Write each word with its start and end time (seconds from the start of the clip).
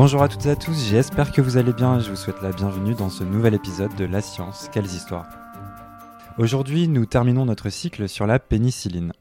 Bonjour 0.00 0.22
à 0.22 0.28
toutes 0.28 0.46
et 0.46 0.50
à 0.50 0.54
tous, 0.54 0.90
j'espère 0.90 1.32
que 1.32 1.40
vous 1.40 1.56
allez 1.56 1.72
bien 1.72 1.98
et 1.98 2.00
je 2.00 2.10
vous 2.10 2.14
souhaite 2.14 2.40
la 2.40 2.52
bienvenue 2.52 2.94
dans 2.94 3.10
ce 3.10 3.24
nouvel 3.24 3.54
épisode 3.54 3.92
de 3.96 4.04
La 4.04 4.20
Science, 4.20 4.68
quelles 4.70 4.86
histoires. 4.86 5.26
Aujourd'hui, 6.38 6.86
nous 6.86 7.04
terminons 7.04 7.44
notre 7.44 7.68
cycle 7.68 8.08
sur 8.08 8.24
la 8.24 8.38
pénicilline. 8.38 9.12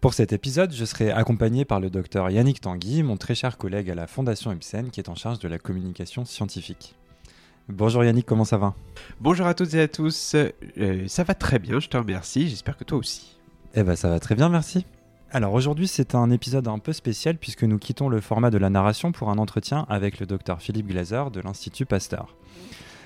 Pour 0.00 0.14
cet 0.14 0.32
épisode, 0.32 0.72
je 0.72 0.86
serai 0.86 1.10
accompagné 1.10 1.66
par 1.66 1.80
le 1.80 1.90
docteur 1.90 2.30
Yannick 2.30 2.62
Tanguy, 2.62 3.02
mon 3.02 3.18
très 3.18 3.34
cher 3.34 3.58
collègue 3.58 3.90
à 3.90 3.94
la 3.94 4.06
Fondation 4.06 4.50
Ipsen 4.52 4.90
qui 4.90 5.00
est 5.00 5.10
en 5.10 5.14
charge 5.14 5.38
de 5.38 5.48
la 5.48 5.58
communication 5.58 6.24
scientifique. 6.24 6.94
Bonjour 7.68 8.02
Yannick, 8.02 8.24
comment 8.24 8.46
ça 8.46 8.56
va? 8.56 8.74
Bonjour 9.20 9.46
à 9.46 9.52
toutes 9.52 9.74
et 9.74 9.82
à 9.82 9.88
tous, 9.88 10.34
euh, 10.34 11.04
ça 11.08 11.24
va 11.24 11.34
très 11.34 11.58
bien, 11.58 11.78
je 11.78 11.90
te 11.90 11.98
remercie, 11.98 12.48
j'espère 12.48 12.78
que 12.78 12.84
toi 12.84 12.96
aussi. 12.96 13.38
Eh 13.74 13.82
ben 13.82 13.96
ça 13.96 14.08
va 14.08 14.18
très 14.18 14.34
bien, 14.34 14.48
merci. 14.48 14.86
Alors 15.32 15.54
aujourd'hui 15.54 15.86
c'est 15.86 16.16
un 16.16 16.28
épisode 16.30 16.66
un 16.66 16.80
peu 16.80 16.92
spécial 16.92 17.36
puisque 17.36 17.62
nous 17.62 17.78
quittons 17.78 18.08
le 18.08 18.20
format 18.20 18.50
de 18.50 18.58
la 18.58 18.68
narration 18.68 19.12
pour 19.12 19.30
un 19.30 19.38
entretien 19.38 19.86
avec 19.88 20.18
le 20.18 20.26
docteur 20.26 20.60
Philippe 20.60 20.88
Glaser 20.88 21.22
de 21.32 21.40
l'Institut 21.40 21.86
Pasteur. 21.86 22.34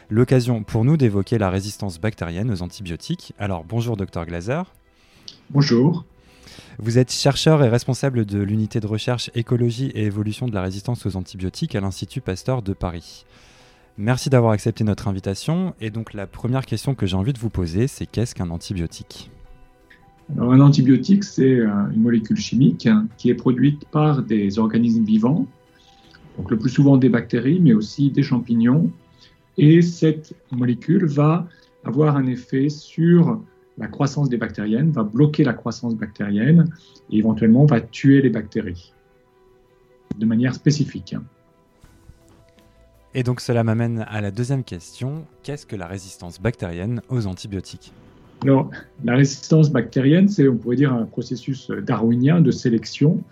L'occasion 0.09 0.62
pour 0.62 0.87
nous 0.87 0.96
d'évoquer 0.96 1.37
la 1.37 1.51
résistance 1.51 2.01
bactérienne 2.01 2.51
aux 2.51 2.62
antibiotiques. 2.62 3.34
Alors 3.38 3.62
bonjour 3.65 3.98
docteur 3.98 4.24
Glaser. 4.24 4.62
Bonjour. 5.51 6.06
Vous 6.79 6.96
êtes 6.96 7.12
chercheur 7.12 7.62
et 7.62 7.68
responsable 7.68 8.24
de 8.24 8.38
l'unité 8.38 8.80
de 8.80 8.87
recherche 8.87 9.30
écologie 9.34 9.91
et 9.95 10.04
évolution 10.04 10.46
de 10.46 10.54
la 10.54 10.62
résistance 10.62 11.04
aux 11.04 11.16
antibiotiques 11.16 11.74
à 11.74 11.80
l'Institut 11.82 12.23
Pasteur 12.23 12.62
de 12.62 12.73
Paris. 12.73 13.27
Merci 13.98 14.30
d'avoir 14.30 14.52
accepté 14.52 14.82
notre 14.82 15.09
invitation. 15.09 15.74
Et 15.79 15.91
donc 15.91 16.15
la 16.15 16.27
première 16.27 16.65
question 16.65 16.95
que 16.95 17.04
j'ai 17.04 17.16
envie 17.16 17.34
de 17.34 17.38
vous 17.38 17.51
poser, 17.51 17.87
c'est 17.87 18.06
qu'est-ce 18.06 18.34
qu'un 18.34 18.48
antibiotique? 18.48 19.30
Alors, 20.33 20.52
Un 20.52 20.60
antibiotique, 20.60 21.24
c'est 21.24 21.60
euh, 21.60 21.69
une 21.95 22.01
molécule 22.01 22.37
chimique 22.37 22.88
qui 23.19 23.30
est 23.30 23.34
produite 23.34 23.85
par 23.90 24.23
des 24.23 24.59
organismes 24.59 25.04
vivants, 25.04 25.46
donc 26.38 26.51
le 26.51 26.59
plus 26.59 26.71
souvent 26.71 26.96
des 26.96 27.09
bactéries, 27.09 27.60
mais 27.60 27.74
aussi 27.74 28.10
des 28.10 28.23
champignons. 28.23 28.90
Et 29.57 29.82
cette 29.82 30.35
molécule 30.51 31.07
va 31.07 31.46
avoir 31.85 32.16
un 32.16 32.26
effet 32.26 32.68
sur 32.68 33.40
la 33.79 33.87
croissance 33.87 34.29
des 34.29 34.37
bactériennes, 34.37 34.90
va 34.90 35.02
bloquer 35.02 35.45
la 35.45 35.52
croissance 35.52 35.95
bactérienne 35.95 36.73
et 37.10 37.18
éventuellement 37.18 37.66
va 37.66 37.80
tuer 37.80 38.23
les 38.23 38.30
bactéries 38.30 38.93
de 40.18 40.26
manière 40.26 40.54
spécifique. 40.54 41.16
Et 43.15 43.23
donc 43.23 43.41
cela 43.41 43.63
m'amène 43.63 44.04
à 44.09 44.20
la 44.20 44.30
deuxième 44.30 44.65
question. 44.65 45.26
Qu'est-ce 45.43 45.66
que 45.66 45.76
la 45.76 45.87
résistance 45.87 46.41
bactérienne 46.41 47.01
aux 47.09 47.26
antibiotiques? 47.26 47.93
Alors, 48.43 48.71
la 49.04 49.16
résistance 49.16 49.71
bactérienne, 49.71 50.29
c'est, 50.29 50.49
on 50.49 50.57
pourrait 50.57 50.77
dire, 50.77 50.93
un 50.93 51.07
processus 51.07 51.71
darwinien 51.71 52.41
de 52.41 52.51
sélection. 52.51 53.23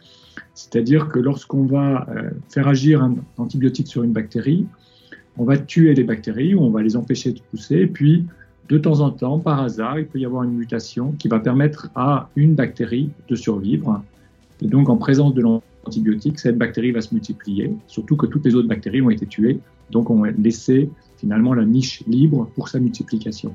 C'est-à-dire 0.55 1.09
que 1.09 1.19
lorsqu'on 1.19 1.65
va 1.65 2.07
euh, 2.11 2.31
faire 2.49 2.69
agir 2.69 3.03
un 3.03 3.17
antibiotique 3.37 3.89
sur 3.89 4.03
une 4.03 4.13
bactérie, 4.13 4.67
on 5.39 5.45
va 5.45 5.59
tuer 5.59 5.95
les 5.95 6.05
bactéries 6.05 6.55
ou 6.55 6.61
on 6.61 6.71
va 6.71 6.83
les 6.83 6.97
empêcher 6.97 7.33
de 7.33 7.41
pousser. 7.51 7.77
Et 7.77 7.87
puis, 7.87 8.27
de 8.69 8.79
temps 8.79 9.01
en 9.01 9.11
temps, 9.11 9.39
par 9.39 9.61
hasard, 9.61 9.99
il 9.99 10.07
peut 10.07 10.19
y 10.19 10.25
avoir 10.25 10.45
une 10.45 10.53
mutation 10.53 11.13
qui 11.13 11.29
va 11.29 11.41
permettre 11.41 11.91
à 11.95 12.31
une 12.37 12.55
bactérie 12.55 13.11
de 13.29 13.35
survivre. 13.35 14.03
Et 14.61 14.67
donc, 14.67 14.89
en 14.89 14.97
présence 14.97 15.35
de 15.35 15.43
l'antibiotique, 15.43 16.39
cette 16.39 16.57
bactérie 16.57 16.93
va 16.93 17.01
se 17.01 17.13
multiplier, 17.13 17.75
surtout 17.87 18.17
que 18.17 18.27
toutes 18.27 18.45
les 18.45 18.55
autres 18.55 18.69
bactéries 18.69 19.03
ont 19.03 19.11
été 19.11 19.27
tuées. 19.27 19.59
Donc, 19.91 20.11
on 20.11 20.21
va 20.21 20.31
laisser 20.31 20.89
finalement 21.19 21.55
la 21.55 21.65
niche 21.65 22.03
libre 22.07 22.49
pour 22.55 22.69
sa 22.69 22.79
multiplication. 22.79 23.55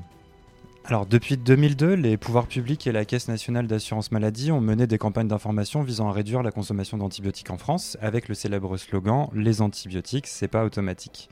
Alors 0.90 1.04
depuis 1.04 1.36
2002, 1.36 1.92
les 1.92 2.16
pouvoirs 2.16 2.46
publics 2.46 2.86
et 2.86 2.92
la 2.92 3.04
Caisse 3.04 3.28
nationale 3.28 3.66
d'assurance 3.66 4.10
maladie 4.10 4.50
ont 4.50 4.62
mené 4.62 4.86
des 4.86 4.96
campagnes 4.96 5.28
d'information 5.28 5.82
visant 5.82 6.08
à 6.08 6.12
réduire 6.12 6.42
la 6.42 6.50
consommation 6.50 6.96
d'antibiotiques 6.96 7.50
en 7.50 7.58
France 7.58 7.98
avec 8.00 8.26
le 8.26 8.34
célèbre 8.34 8.74
slogan 8.78 9.28
Les 9.34 9.60
antibiotiques, 9.60 10.26
c'est 10.26 10.48
pas 10.48 10.64
automatique. 10.64 11.28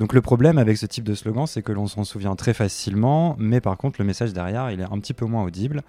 Donc 0.00 0.14
le 0.14 0.20
problème 0.20 0.58
avec 0.58 0.76
ce 0.78 0.86
type 0.86 1.04
de 1.04 1.14
slogan, 1.14 1.46
c'est 1.46 1.62
que 1.62 1.70
l'on 1.70 1.86
s'en 1.86 2.02
souvient 2.02 2.34
très 2.34 2.54
facilement, 2.54 3.36
mais 3.38 3.60
par 3.60 3.76
contre 3.76 4.00
le 4.00 4.04
message 4.04 4.32
derrière, 4.32 4.68
il 4.72 4.80
est 4.80 4.90
un 4.90 4.98
petit 4.98 5.14
peu 5.14 5.26
moins 5.26 5.44
audible. 5.44 5.82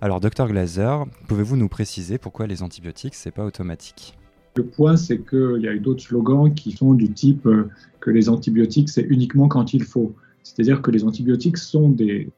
Alors 0.00 0.20
docteur 0.20 0.48
Glaser, 0.48 1.00
pouvez-vous 1.28 1.58
nous 1.58 1.68
préciser 1.68 2.16
pourquoi 2.16 2.46
les 2.46 2.62
antibiotiques, 2.62 3.14
c'est 3.14 3.30
pas 3.30 3.44
automatique? 3.44 4.16
Le 4.56 4.64
point, 4.64 4.96
c'est 4.96 5.18
qu'il 5.18 5.60
y 5.60 5.68
a 5.68 5.76
d'autres 5.76 6.02
slogans 6.02 6.54
qui 6.54 6.72
sont 6.72 6.94
du 6.94 7.12
type 7.12 7.44
euh, 7.44 7.68
que 8.00 8.10
les 8.10 8.30
antibiotiques, 8.30 8.88
c'est 8.88 9.02
uniquement 9.02 9.48
quand 9.48 9.74
il 9.74 9.82
faut. 9.82 10.14
C'est-à-dire 10.44 10.82
que 10.82 10.90
les 10.90 11.04
antibiotiques 11.04 11.56
sont 11.56 11.88
des, 11.88 12.28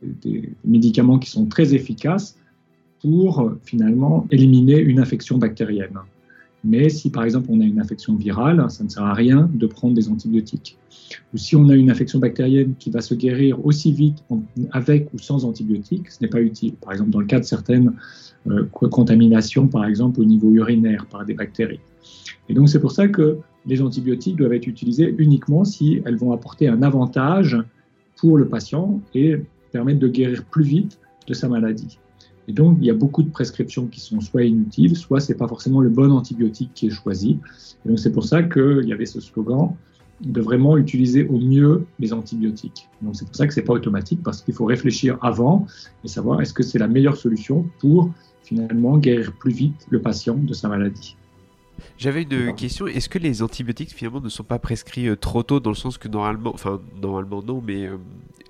médicaments 0.65 1.19
qui 1.19 1.29
sont 1.29 1.47
très 1.47 1.75
efficaces 1.75 2.39
pour 3.03 3.53
finalement 3.65 4.27
éliminer 4.31 4.79
une 4.79 5.01
infection 5.01 5.37
bactérienne. 5.37 5.99
Mais 6.65 6.89
si 6.89 7.11
par 7.11 7.25
exemple 7.25 7.49
on 7.51 7.61
a 7.61 7.65
une 7.65 7.79
infection 7.79 8.17
virale, 8.17 8.65
ça 8.71 8.83
ne 8.85 8.89
sert 8.89 9.05
à 9.05 9.13
rien 9.13 9.51
de 9.53 9.67
prendre 9.67 9.95
des 9.95 10.09
antibiotiques. 10.09 10.79
Ou 11.35 11.37
si 11.37 11.55
on 11.57 11.69
a 11.69 11.75
une 11.75 11.91
infection 11.91 12.19
bactérienne 12.19 12.75
qui 12.79 12.91
va 12.91 13.01
se 13.01 13.15
guérir 13.15 13.65
aussi 13.67 13.93
vite 13.93 14.25
avec 14.73 15.13
ou 15.13 15.19
sans 15.19 15.45
antibiotiques, 15.45 16.11
ce 16.11 16.19
n'est 16.23 16.31
pas 16.31 16.41
utile. 16.41 16.75
Par 16.75 16.93
exemple, 16.93 17.11
dans 17.11 17.21
le 17.21 17.27
cas 17.27 17.41
de 17.41 17.45
certaines 17.45 17.93
euh, 18.49 18.65
contaminations, 18.73 19.67
par 19.67 19.85
exemple 19.85 20.21
au 20.21 20.25
niveau 20.25 20.51
urinaire 20.53 21.07
par 21.07 21.25
des 21.25 21.35
bactéries. 21.35 21.81
Et 22.49 22.55
donc 22.55 22.69
c'est 22.69 22.81
pour 22.81 22.93
ça 22.93 23.09
que 23.09 23.39
les 23.67 23.83
antibiotiques 23.83 24.37
doivent 24.37 24.53
être 24.53 24.69
utilisés 24.69 25.15
uniquement 25.19 25.65
si 25.65 26.01
elles 26.05 26.17
vont 26.17 26.33
apporter 26.33 26.69
un 26.69 26.83
avantage 26.83 27.59
pour 28.17 28.39
le 28.39 28.49
patient 28.49 29.01
et 29.15 29.37
permettre 29.73 30.01
de 30.01 30.09
guérir 30.09 30.45
plus 30.45 30.65
vite 30.65 30.99
de 31.27 31.35
sa 31.35 31.49
maladie. 31.49 31.99
Et 32.49 32.53
donc, 32.53 32.79
il 32.81 32.87
y 32.87 32.91
a 32.91 32.95
beaucoup 32.95 33.23
de 33.23 33.31
prescriptions 33.31 33.87
qui 33.87 34.01
sont 34.01 34.21
soit 34.21 34.45
inutiles, 34.45 34.97
soit 34.97 35.21
c'est 35.21 35.35
pas 35.35 35.49
forcément 35.49 35.81
le 35.81 35.89
bon 35.89 36.13
antibiotique 36.13 36.71
qui 36.75 36.87
est 36.87 36.91
choisi. 36.91 37.39
Et 37.85 37.89
donc, 37.89 37.99
c'est 37.99 38.13
pour 38.13 38.25
ça 38.25 38.43
qu'il 38.43 38.85
y 38.85 38.93
avait 38.93 39.07
ce 39.07 39.21
slogan 39.21 39.75
de 40.21 40.41
vraiment 40.41 40.79
utiliser 40.79 41.27
au 41.27 41.39
mieux 41.39 41.85
les 41.99 42.13
antibiotiques. 42.13 42.89
Donc, 43.03 43.17
c'est 43.17 43.27
pour 43.27 43.35
ça 43.35 43.47
que 43.47 43.53
c'est 43.53 43.63
pas 43.63 43.75
automatique 43.75 44.21
parce 44.23 44.43
qu'il 44.43 44.55
faut 44.55 44.65
réfléchir 44.65 45.19
avant 45.21 45.67
et 46.05 46.09
savoir 46.09 46.41
est-ce 46.41 46.55
que 46.55 46.63
c'est 46.63 46.79
la 46.79 46.89
meilleure 46.89 47.17
solution 47.17 47.67
pour 47.81 48.11
finalement 48.43 48.97
guérir 48.97 49.33
plus 49.33 49.53
vite 49.53 49.87
le 49.91 50.01
patient 50.01 50.37
de 50.37 50.55
sa 50.55 50.69
maladie. 50.69 51.17
J'avais 51.99 52.23
une 52.23 52.55
question. 52.55 52.87
Est-ce 52.87 53.09
que 53.09 53.19
les 53.19 53.43
antibiotiques 53.43 53.93
finalement 53.93 54.21
ne 54.21 54.29
sont 54.29 54.45
pas 54.45 54.59
prescrits 54.59 55.09
euh, 55.09 55.17
trop 55.17 55.43
tôt 55.43 55.61
dans 55.61 55.71
le 55.71 55.77
sens 55.77 55.99
que 55.99 56.09
normalement, 56.09 56.53
enfin 56.53 56.81
normalement 57.01 57.43
non, 57.43 57.63
mais 57.65 57.87
euh, 57.87 57.97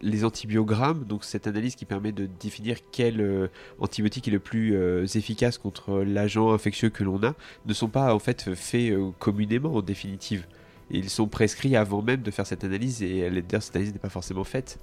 les 0.03 0.25
antibiogrammes, 0.25 1.04
donc 1.04 1.25
cette 1.25 1.47
analyse 1.47 1.75
qui 1.75 1.84
permet 1.84 2.12
de 2.12 2.28
définir 2.41 2.78
quel 2.92 3.20
euh, 3.20 3.48
antibiotique 3.78 4.28
est 4.28 4.32
le 4.32 4.41
plus 4.41 4.76
efficace 5.16 5.59
contre 5.59 6.03
l'agent 6.03 6.53
infectieux 6.53 6.91
que 6.91 7.04
l'on 7.04 7.22
a, 7.22 7.34
ne 7.66 7.72
sont 7.72 7.88
pas 7.88 8.15
en 8.15 8.19
fait 8.19 8.54
faits 8.54 8.92
communément 9.19 9.75
en 9.75 9.82
définitive. 9.82 10.47
ils 10.91 11.09
sont 11.09 11.28
prescrits 11.28 11.76
avant 11.76 12.03
même 12.03 12.22
de 12.22 12.31
faire 12.31 12.47
cette 12.47 12.65
analyse 12.65 13.03
et 13.03 13.31
d'ailleurs 13.31 13.62
cette 13.62 13.76
analyse 13.76 13.92
n'est 13.92 13.98
pas 13.98 14.09
forcément 14.09 14.44
faite. 14.44 14.78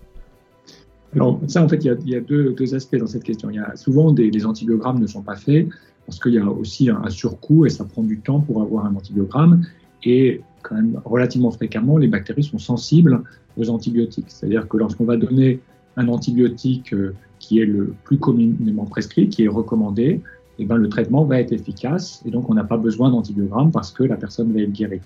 Alors 1.15 1.39
ça 1.47 1.63
en 1.63 1.69
fait 1.69 1.83
il 1.85 2.09
y 2.09 2.15
a, 2.15 2.21
deux, 2.21 2.75
aspects 2.75 2.95
dans 2.95 3.07
cette 3.07 3.23
question. 3.23 3.49
Il 3.49 3.57
y 3.57 3.59
a 3.59 3.75
souvent 3.75 4.11
des, 4.11 4.31
les 4.31 4.45
antibiogrammes 4.45 4.99
ne 4.99 5.07
sont 5.07 5.21
pas 5.21 5.35
faits 5.35 5.67
parce 6.05 6.19
qu'il 6.19 6.33
y 6.33 6.37
a 6.37 6.45
aussi 6.45 6.89
un, 6.89 7.09
surcoût 7.09 7.65
et 7.65 7.69
ça 7.69 7.85
prend 7.85 8.03
du 8.03 8.19
temps 8.19 8.39
pour 8.39 8.61
avoir 8.61 8.85
un 8.85 8.95
antibiogramme. 8.95 9.65
Et 10.03 10.41
quand 10.61 10.75
même, 10.75 11.01
relativement 11.05 11.51
fréquemment, 11.51 11.97
les 11.97 12.07
bactéries 12.07 12.43
sont 12.43 12.57
sensibles 12.57 13.23
aux 13.57 13.69
antibiotiques. 13.69 14.25
C'est-à-dire 14.27 14.67
que 14.67 14.77
lorsqu'on 14.77 15.05
va 15.05 15.17
donner 15.17 15.59
un 15.95 16.07
antibiotique 16.07 16.93
euh, 16.93 17.13
qui 17.39 17.59
est 17.59 17.65
le 17.65 17.93
plus 18.03 18.17
communément 18.17 18.85
prescrit, 18.85 19.29
qui 19.29 19.43
est 19.43 19.47
recommandé, 19.47 20.21
eh 20.59 20.65
ben, 20.65 20.77
le 20.77 20.89
traitement 20.89 21.23
va 21.25 21.39
être 21.39 21.51
efficace 21.51 22.21
et 22.25 22.31
donc 22.31 22.49
on 22.49 22.53
n'a 22.53 22.63
pas 22.63 22.77
besoin 22.77 23.09
d'antibiogramme 23.09 23.71
parce 23.71 23.91
que 23.91 24.03
la 24.03 24.15
personne 24.15 24.51
va 24.53 24.61
être 24.61 24.71
guérie. 24.71 25.01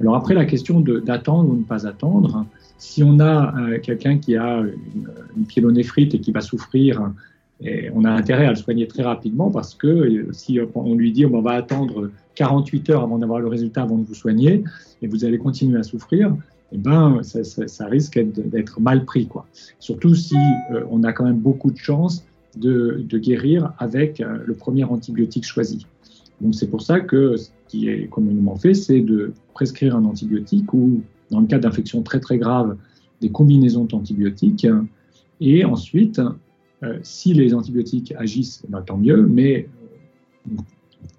Alors 0.00 0.16
après, 0.16 0.34
la 0.34 0.44
question 0.44 0.80
d'attendre 0.80 1.50
ou 1.50 1.56
ne 1.56 1.62
pas 1.62 1.86
attendre, 1.86 2.46
si 2.78 3.04
on 3.04 3.20
a 3.20 3.54
euh, 3.56 3.78
quelqu'un 3.78 4.18
qui 4.18 4.36
a 4.36 4.60
une, 4.60 5.08
une 5.36 5.44
pyélonéphrite 5.44 6.14
et 6.14 6.20
qui 6.20 6.32
va 6.32 6.40
souffrir 6.40 7.12
on 7.94 8.04
a 8.04 8.10
intérêt 8.10 8.46
à 8.46 8.50
le 8.50 8.56
soigner 8.56 8.86
très 8.86 9.02
rapidement 9.02 9.50
parce 9.50 9.74
que 9.74 9.86
euh, 9.86 10.32
si 10.32 10.58
on 10.74 10.94
lui 10.94 11.12
dit 11.12 11.26
on 11.26 11.40
va 11.40 11.52
attendre 11.52 12.10
48 12.34 12.90
heures 12.90 13.02
avant 13.02 13.18
d'avoir 13.18 13.40
le 13.40 13.48
résultat 13.48 13.82
avant 13.82 13.98
de 13.98 14.04
vous 14.04 14.14
soigner 14.14 14.64
et 15.00 15.06
vous 15.06 15.24
allez 15.24 15.38
continuer 15.38 15.78
à 15.78 15.82
souffrir, 15.82 16.34
eh 16.72 16.78
ben, 16.78 17.20
ça, 17.22 17.86
risque 17.86 18.18
d'être 18.18 18.80
mal 18.80 19.04
pris. 19.04 19.26
Quoi. 19.26 19.46
Surtout 19.78 20.14
si 20.14 20.36
euh, 20.72 20.84
on 20.90 21.04
a 21.04 21.12
quand 21.12 21.24
même 21.24 21.38
beaucoup 21.38 21.70
de 21.70 21.76
chances 21.76 22.24
de, 22.56 23.04
de 23.08 23.18
guérir 23.18 23.72
avec 23.78 24.20
euh, 24.20 24.38
le 24.44 24.54
premier 24.54 24.84
antibiotique 24.84 25.44
choisi. 25.44 25.86
Donc 26.40 26.54
c'est 26.54 26.68
pour 26.68 26.82
ça 26.82 27.00
que 27.00 27.36
ce 27.36 27.50
qui 27.68 27.88
est 27.88 28.08
communément 28.08 28.56
fait, 28.56 28.74
c'est 28.74 29.00
de 29.00 29.32
prescrire 29.54 29.94
un 29.96 30.04
antibiotique 30.04 30.72
ou, 30.74 31.02
dans 31.30 31.40
le 31.40 31.46
cas 31.46 31.58
d'infections 31.58 32.02
très 32.02 32.18
très 32.18 32.38
graves, 32.38 32.76
des 33.20 33.30
combinaisons 33.30 33.84
d'antibiotiques. 33.84 34.66
Et 35.40 35.64
ensuite, 35.64 36.20
euh, 36.82 36.98
si 37.02 37.32
les 37.32 37.54
antibiotiques 37.54 38.12
agissent, 38.18 38.62
ben, 38.68 38.82
tant 38.82 38.96
mieux, 38.96 39.26
mais 39.26 39.68
euh, 40.50 40.56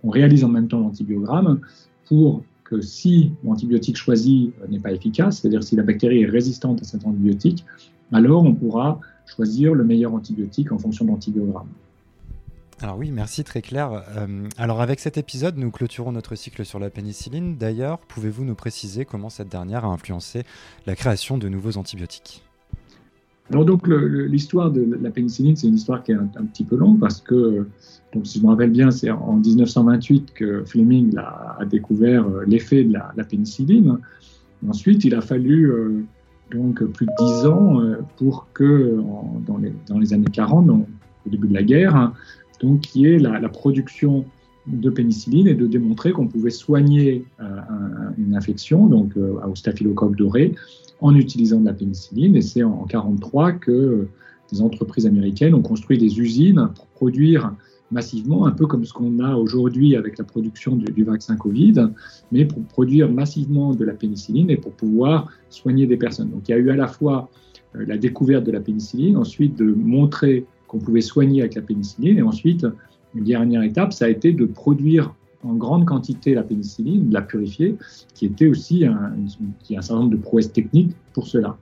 on 0.04 0.10
réalise 0.10 0.44
en 0.44 0.50
même 0.50 0.68
temps 0.68 0.80
l'antibiogramme 0.80 1.62
pour 2.06 2.44
que 2.66 2.82
si 2.82 3.32
l'antibiotique 3.46 3.96
choisi 3.96 4.52
euh, 4.62 4.68
n'est 4.68 4.80
pas 4.80 4.92
efficace, 4.92 5.40
c'est-à-dire 5.40 5.64
si 5.64 5.76
la 5.76 5.84
bactérie 5.84 6.24
est 6.24 6.30
résistante 6.30 6.82
à 6.82 6.84
cet 6.84 7.06
antibiotique, 7.06 7.64
alors 8.12 8.44
on 8.44 8.54
pourra 8.54 9.00
choisir 9.26 9.74
le 9.74 9.86
meilleur 9.86 10.14
antibiotique 10.14 10.72
en 10.74 10.78
fonction 10.78 11.06
de 11.06 11.12
l'antibiogramme. 11.12 11.70
Alors 12.82 12.98
oui, 12.98 13.12
merci, 13.12 13.46
très 13.46 13.62
clair. 13.62 14.04
Alors 14.58 14.82
avec 14.82 15.00
cet 15.00 15.18
épisode, 15.18 15.58
nous 15.58 15.72
clôturons 15.72 16.12
notre 16.12 16.36
cycle 16.36 16.66
sur 16.66 16.80
la 16.80 16.90
pénicilline. 16.90 17.56
D'ailleurs, 17.56 18.00
pouvez-vous 18.00 18.44
nous 18.44 18.56
préciser 18.56 19.06
comment 19.06 19.30
cette 19.30 19.48
dernière 19.48 19.86
a 19.86 19.88
influencé 19.88 20.44
la 20.86 20.96
création 20.96 21.38
de 21.38 21.48
nouveaux 21.48 21.78
antibiotiques? 21.78 22.44
Donc 23.54 23.88
l'histoire 23.88 24.72
de 24.72 24.98
la 25.02 25.12
pénicilline, 25.12 25.56
c'est 25.56 25.68
une 25.68 25.76
histoire 25.76 26.04
qui 26.04 26.12
est 26.12 26.16
un, 26.16 26.46
petit 26.46 26.64
peu 26.64 26.76
longue 26.76 27.00
parce 27.00 27.22
que, 27.22 27.68
donc, 28.14 28.26
si 28.26 28.40
je 28.40 28.44
me 28.44 28.50
rappelle 28.50 28.72
bien, 28.72 28.92
c'est 28.92 29.10
en 29.12 29.34
1928 29.34 30.34
que 30.34 30.64
Fleming 30.66 31.16
a, 31.18 31.66
découvert 31.66 32.28
euh, 32.28 32.44
l'effet 32.48 32.84
de 32.84 32.94
la, 32.94 33.24
pénicilline. 33.24 33.98
Ensuite, 34.68 35.04
il 35.06 35.14
a 35.14 35.22
fallu 35.22 35.72
euh, 35.72 36.04
donc 36.52 36.84
plus 36.84 37.06
de 37.06 37.12
dix 37.20 37.46
ans 37.48 37.82
pour 38.18 38.48
que, 38.54 38.98
dans, 39.48 39.58
les, 39.58 39.74
dans, 39.88 40.00
les, 40.00 40.14
années 40.14 40.26
40, 40.32 40.70
au 40.70 40.86
début 41.30 41.48
de 41.48 41.54
la 41.54 41.64
guerre, 41.64 41.96
hein, 41.96 42.14
donc 42.62 42.82
qui 42.82 43.06
est 43.06 43.20
la, 43.20 43.50
production 43.50 44.26
de 44.68 44.90
pénicilline 44.90 45.48
et 45.48 45.56
de 45.56 45.68
démontrer 45.68 46.12
qu'on 46.12 46.28
pouvait 46.28 46.50
soigner 46.50 47.26
euh, 47.42 47.44
une 48.18 48.36
infection, 48.36 48.88
donc 48.88 49.18
euh, 49.18 49.36
au 49.50 49.56
staphylocoque 49.56 50.16
doré, 50.16 50.56
en 51.02 51.16
utilisant 51.16 51.60
de 51.60 51.66
la 51.66 51.74
pénicilline. 51.74 52.36
Et 52.36 52.42
c'est 52.42 52.64
en 52.64 52.86
1943 52.86 53.52
que 53.54 54.08
des 54.52 54.62
entreprises 54.62 55.06
américaines 55.06 55.54
ont 55.54 55.62
construit 55.62 55.98
des 55.98 56.20
usines 56.20 56.70
pour 56.76 56.86
produire 56.88 57.54
massivement, 57.92 58.46
un 58.48 58.52
peu 58.52 58.66
comme 58.66 58.86
ce 58.86 58.94
qu'on 58.94 59.20
a 59.20 59.36
aujourd'hui 59.36 59.96
avec 59.96 60.18
la 60.18 60.24
production 60.24 60.76
du, 60.76 61.04
vaccin 61.04 61.36
Covid, 61.36 61.90
mais 62.32 62.46
pour 62.46 62.64
produire 62.64 63.12
massivement 63.12 63.74
de 63.74 63.86
la 63.86 63.94
pénicilline 63.94 64.50
et 64.50 64.58
pour 64.58 64.72
pouvoir 64.72 65.30
soigner 65.50 65.86
des 65.86 65.98
personnes. 65.98 66.30
Donc 66.30 66.48
il 66.48 66.52
y 66.52 66.56
a 66.56 66.58
eu 66.58 66.70
à 66.72 66.76
la 66.76 66.88
fois 66.88 67.30
euh, 67.76 67.86
la 67.86 67.98
découverte 67.98 68.46
de 68.46 68.52
la 68.52 68.62
pénicilline, 68.62 69.16
ensuite 69.18 69.58
de 69.58 69.66
montrer 69.66 70.46
qu'on 70.68 70.80
pouvait 70.80 71.02
soigner 71.02 71.42
avec 71.42 71.56
la 71.56 71.62
pénicilline. 71.62 72.18
Et 72.18 72.24
ensuite, 72.24 72.66
une 73.16 73.24
dernière 73.24 73.64
étape, 73.64 73.94
ça 73.94 74.06
a 74.06 74.10
été 74.10 74.32
de 74.34 74.46
produire 74.46 75.14
en 75.44 75.54
grande 75.56 75.86
quantité 75.86 76.34
la 76.34 76.44
pénicilline, 76.44 77.10
de 77.10 77.14
la 77.14 77.22
purifier, 77.22 77.76
qui 78.14 78.26
était 78.26 78.48
aussi 78.48 78.86
un, 78.86 79.14
qui 79.64 79.76
a 79.76 79.80
un 79.80 79.82
certain 79.82 80.02
nombre 80.02 80.16
de 80.16 80.22
prouesses 80.22 80.52
techniques 80.52 80.92
pour 81.14 81.28
cela. 81.28 81.58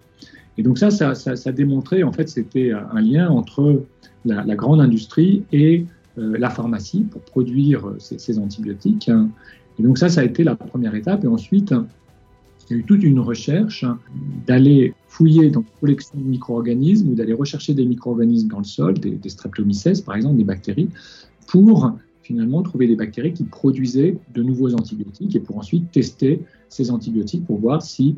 Et 0.58 0.64
donc 0.64 0.78
ça, 0.78 0.92
ça, 0.92 1.16
ça, 1.16 1.52
démontrait, 1.52 2.04
en 2.04 2.12
fait, 2.12 2.30
c'était 2.30 2.72
un 2.72 3.02
lien 3.02 3.30
entre 3.30 3.84
la, 4.26 4.56
grande 4.56 4.82
industrie 4.82 5.44
et 5.52 5.86
euh, 6.18 6.38
la 6.38 6.50
pharmacie 6.50 7.06
pour 7.10 7.22
produire 7.22 7.94
ces, 7.98 8.20
ces, 8.20 8.38
antibiotiques. 8.38 9.10
Et 9.80 9.84
donc 9.84 9.98
ça, 9.98 10.10
ça 10.10 10.22
a 10.22 10.24
été 10.24 10.44
la 10.44 10.56
première 10.56 10.94
étape. 10.94 11.24
Et 11.24 11.28
ensuite, 11.28 11.74
il 12.70 12.74
y 12.74 12.76
a 12.76 12.80
eu 12.80 12.84
toute 12.84 13.04
une 13.04 13.20
recherche 13.20 13.86
d'aller 14.46 14.94
fouiller 15.08 15.50
dans 15.50 15.62
une 15.62 15.80
collection 15.80 16.20
de 16.20 16.24
micro-organismes 16.24 17.10
ou 17.10 17.16
d'aller 17.16 17.34
rechercher 17.34 17.74
des 17.74 17.86
micro-organismes 17.86 18.50
dans 18.50 18.60
le 18.60 18.64
sol, 18.64 19.00
des, 19.00 19.12
des 19.12 19.30
streptomycètes 19.30 20.06
par 20.06 20.16
exemple, 20.16 20.38
des 20.38 20.44
bactéries, 20.44 20.90
pour 21.48 21.94
finalement 22.24 22.62
trouver 22.62 22.88
des 22.88 22.96
bactéries 22.96 23.34
qui 23.34 23.44
produisaient 23.44 24.18
de 24.34 24.44
nouveaux 24.44 24.74
antibiotiques 24.74 25.36
et 25.36 25.40
pour 25.40 25.58
ensuite 25.58 25.92
tester 25.92 26.42
ces 26.70 26.92
antibiotiques 26.92 27.46
pour 27.46 27.60
voir 27.60 27.82
s'ils 27.82 28.16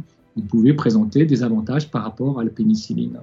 pouvaient 0.50 0.74
présenter 0.74 1.25
des 1.25 1.44
avantages 1.44 1.90
par 1.90 2.04
rapport 2.04 2.40
à 2.40 2.44
la 2.44 2.50
pénicilline. 2.50 3.20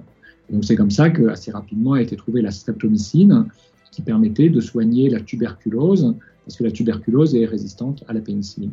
donc 0.51 0.65
c'est 0.65 0.75
comme 0.75 0.91
ça 0.91 1.09
qu'assez 1.09 1.51
rapidement 1.51 1.93
a 1.93 2.01
été 2.01 2.15
trouvée 2.15 2.41
la 2.41 2.51
streptomycine 2.51 3.45
qui 3.91 4.01
permettait 4.01 4.49
de 4.49 4.59
soigner 4.59 5.09
la 5.09 5.19
tuberculose 5.19 6.15
parce 6.45 6.57
que 6.57 6.63
la 6.63 6.71
tuberculose 6.71 7.35
est 7.35 7.45
résistante 7.45 8.03
à 8.07 8.13
la 8.13 8.21
pénicilline. 8.21 8.71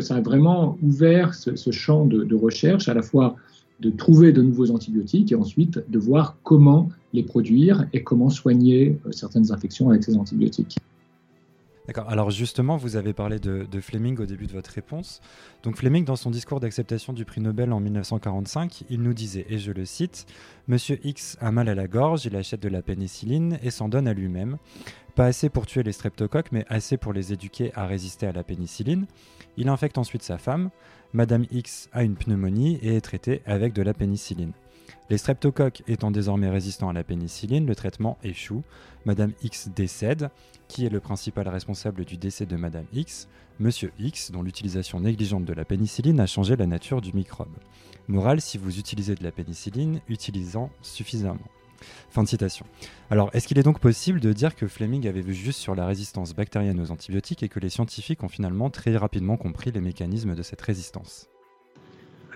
Ça 0.00 0.16
a 0.16 0.20
vraiment 0.20 0.76
ouvert 0.82 1.34
ce, 1.34 1.70
champ 1.70 2.04
de, 2.04 2.34
recherche, 2.34 2.88
à 2.88 2.94
la 2.94 3.02
fois 3.02 3.36
de 3.80 3.90
trouver 3.90 4.32
de 4.32 4.42
nouveaux 4.42 4.70
antibiotiques 4.70 5.32
et 5.32 5.34
ensuite 5.34 5.82
de 5.88 5.98
voir 5.98 6.38
comment 6.42 6.88
les 7.12 7.22
produire 7.22 7.86
et 7.92 8.02
comment 8.02 8.30
soigner 8.30 8.98
euh, 9.06 9.12
certaines 9.12 9.52
infections 9.52 9.90
avec 9.90 10.04
ces 10.04 10.16
antibiotiques. 10.16 10.78
D'accord. 11.86 12.08
Alors 12.08 12.30
justement, 12.30 12.78
vous 12.78 12.96
avez 12.96 13.12
parlé 13.12 13.38
de, 13.38 13.66
Fleming 13.80 14.18
au 14.18 14.24
début 14.24 14.46
de 14.46 14.52
votre 14.52 14.70
réponse. 14.70 15.20
Donc 15.62 15.76
Fleming, 15.76 16.06
dans 16.06 16.16
son 16.16 16.30
discours 16.30 16.58
d'acceptation 16.58 17.12
du 17.12 17.26
prix 17.26 17.42
Nobel 17.42 17.74
en 17.74 17.80
1945, 17.80 18.84
il 18.88 19.02
nous 19.02 19.12
disait, 19.12 19.44
et 19.50 19.58
je 19.58 19.70
le 19.70 19.84
cite, 19.84 20.24
Monsieur 20.66 20.98
X 21.04 21.36
a 21.42 21.52
mal 21.52 21.68
à 21.68 21.74
la 21.74 21.86
gorge, 21.86 22.24
il 22.24 22.36
achète 22.36 22.62
de 22.62 22.70
la 22.70 22.80
pénicilline 22.80 23.58
et 23.62 23.70
s'en 23.70 23.90
donne 23.90 24.08
à 24.08 24.14
lui-même. 24.14 24.56
Pas 25.14 25.26
assez 25.26 25.50
pour 25.50 25.66
tuer 25.66 25.82
les 25.82 25.92
streptocoques, 25.92 26.52
mais 26.52 26.64
assez 26.68 26.96
pour 26.96 27.12
les 27.12 27.34
éduquer 27.34 27.70
à 27.74 27.86
résister 27.86 28.26
à 28.26 28.32
la 28.32 28.44
pénicilline. 28.44 29.06
Il 29.58 29.68
infecte 29.68 29.98
ensuite 29.98 30.22
sa 30.22 30.38
femme. 30.38 30.70
Madame 31.14 31.46
X 31.52 31.88
a 31.92 32.02
une 32.02 32.16
pneumonie 32.16 32.74
et 32.82 32.96
est 32.96 33.00
traitée 33.00 33.40
avec 33.46 33.72
de 33.72 33.82
la 33.82 33.94
pénicilline. 33.94 34.50
Les 35.10 35.16
streptocoques 35.16 35.84
étant 35.86 36.10
désormais 36.10 36.50
résistants 36.50 36.88
à 36.88 36.92
la 36.92 37.04
pénicilline, 37.04 37.66
le 37.66 37.76
traitement 37.76 38.18
échoue. 38.24 38.64
Madame 39.04 39.30
X 39.44 39.68
décède. 39.68 40.28
Qui 40.66 40.86
est 40.86 40.90
le 40.90 40.98
principal 40.98 41.46
responsable 41.46 42.04
du 42.04 42.16
décès 42.16 42.46
de 42.46 42.56
Madame 42.56 42.86
X? 42.92 43.28
Monsieur 43.60 43.92
X, 44.00 44.32
dont 44.32 44.42
l'utilisation 44.42 44.98
négligente 44.98 45.44
de 45.44 45.52
la 45.52 45.64
pénicilline 45.64 46.18
a 46.18 46.26
changé 46.26 46.56
la 46.56 46.66
nature 46.66 47.00
du 47.00 47.12
microbe. 47.12 47.54
Morale, 48.08 48.40
si 48.40 48.58
vous 48.58 48.80
utilisez 48.80 49.14
de 49.14 49.22
la 49.22 49.30
pénicilline, 49.30 50.00
utilisant 50.08 50.68
suffisamment. 50.82 51.38
Fin 52.10 52.22
de 52.22 52.28
citation. 52.28 52.66
Alors, 53.10 53.30
est-ce 53.32 53.48
qu'il 53.48 53.58
est 53.58 53.62
donc 53.62 53.80
possible 53.80 54.20
de 54.20 54.32
dire 54.32 54.54
que 54.54 54.66
Fleming 54.66 55.06
avait 55.06 55.20
vu 55.20 55.34
juste 55.34 55.58
sur 55.58 55.74
la 55.74 55.86
résistance 55.86 56.34
bactérienne 56.34 56.80
aux 56.80 56.90
antibiotiques 56.90 57.42
et 57.42 57.48
que 57.48 57.60
les 57.60 57.68
scientifiques 57.68 58.22
ont 58.22 58.28
finalement 58.28 58.70
très 58.70 58.96
rapidement 58.96 59.36
compris 59.36 59.72
les 59.72 59.80
mécanismes 59.80 60.34
de 60.34 60.42
cette 60.42 60.60
résistance? 60.60 61.28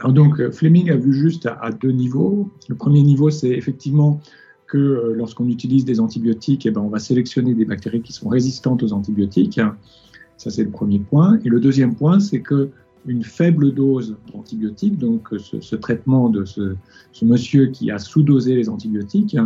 Alors 0.00 0.12
donc, 0.12 0.40
euh, 0.40 0.50
Fleming 0.50 0.90
a 0.90 0.96
vu 0.96 1.12
juste 1.12 1.46
à, 1.46 1.70
deux 1.70 1.90
niveaux. 1.90 2.50
Le 2.68 2.76
premier 2.76 3.02
niveau, 3.02 3.30
c'est 3.30 3.50
effectivement 3.50 4.20
que 4.66 4.78
euh, 4.78 5.14
lorsqu'on 5.16 5.48
utilise 5.48 5.84
des 5.84 5.98
antibiotiques, 5.98 6.66
eh 6.66 6.70
ben, 6.70 6.80
on 6.80 6.88
va 6.88 6.98
sélectionner 6.98 7.54
des 7.54 7.64
bactéries 7.64 8.02
qui 8.02 8.12
sont 8.12 8.28
résistantes 8.28 8.82
aux 8.82 8.92
antibiotiques. 8.92 9.60
Ça, 10.36 10.50
c'est 10.50 10.62
le 10.62 10.70
premier 10.70 11.00
point. 11.00 11.40
Et 11.44 11.48
le 11.48 11.58
deuxième 11.58 11.96
point, 11.96 12.20
c'est 12.20 12.40
que 12.40 12.70
une 13.06 13.22
faible 13.22 13.72
dose 13.72 14.16
d'antibiotiques, 14.32 14.98
donc 14.98 15.28
ce, 15.38 15.76
traitement 15.76 16.28
de 16.28 16.44
ce, 16.44 16.74
monsieur 17.22 17.66
qui 17.66 17.90
a 17.90 17.98
sous-dosé 17.98 18.54
les 18.54 18.68
antibiotiques, 18.68 19.36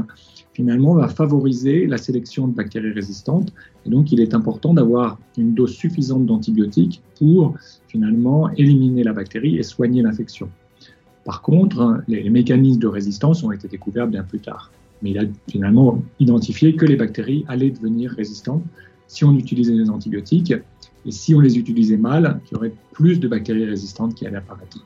finalement 0.53 0.95
va 0.95 1.09
favoriser 1.09 1.87
la 1.87 1.99
sélection 1.99 2.49
de 2.49 2.55
bactéries 2.55 2.93
résistantes. 2.93 3.53
Et 3.87 3.91
donc 3.91 4.13
il 4.13 4.21
est 4.21 4.35
important 4.35 4.75
d'avoir 4.75 5.19
une 5.39 5.55
dose 5.55 5.73
suffisante 5.73 6.27
d'antibiotiques 6.27 7.03
pour 7.19 7.55
finalement 7.89 8.51
éliminer 8.51 9.03
la 9.03 9.13
bactérie 9.13 9.57
et 9.57 9.63
soigner 9.63 10.03
l'infection. 10.03 10.51
Par 11.25 11.43
contre, 11.43 12.03
les, 12.09 12.29
mécanismes 12.31 12.81
de 12.81 12.89
résistance 12.89 13.43
ont 13.45 13.53
été 13.53 13.69
découverts 13.69 14.09
bien 14.09 14.25
plus 14.25 14.41
tard. 14.41 14.73
Mais 15.03 15.11
il 15.11 15.19
a 15.19 15.25
finalement 15.49 16.03
identifié 16.21 16.75
que 16.75 16.85
les 16.85 16.97
bactéries 16.97 17.45
allaient 17.49 17.71
devenir 17.71 18.13
résistantes 18.13 18.63
si 19.13 19.25
on 19.25 19.37
utilisait 19.37 19.77
des 19.77 19.91
antibiotiques 19.91 20.55
et 21.05 21.11
si 21.11 21.35
on 21.35 21.41
les 21.41 21.59
utilisait 21.59 21.99
mal, 21.99 22.41
il 22.47 22.55
y 22.55 22.57
aurait 22.57 22.73
plus 22.93 23.21
de 23.21 23.29
bactéries 23.29 23.67
résistantes 23.67 24.15
qui 24.15 24.27
allaient 24.27 24.39
apparaître. 24.39 24.79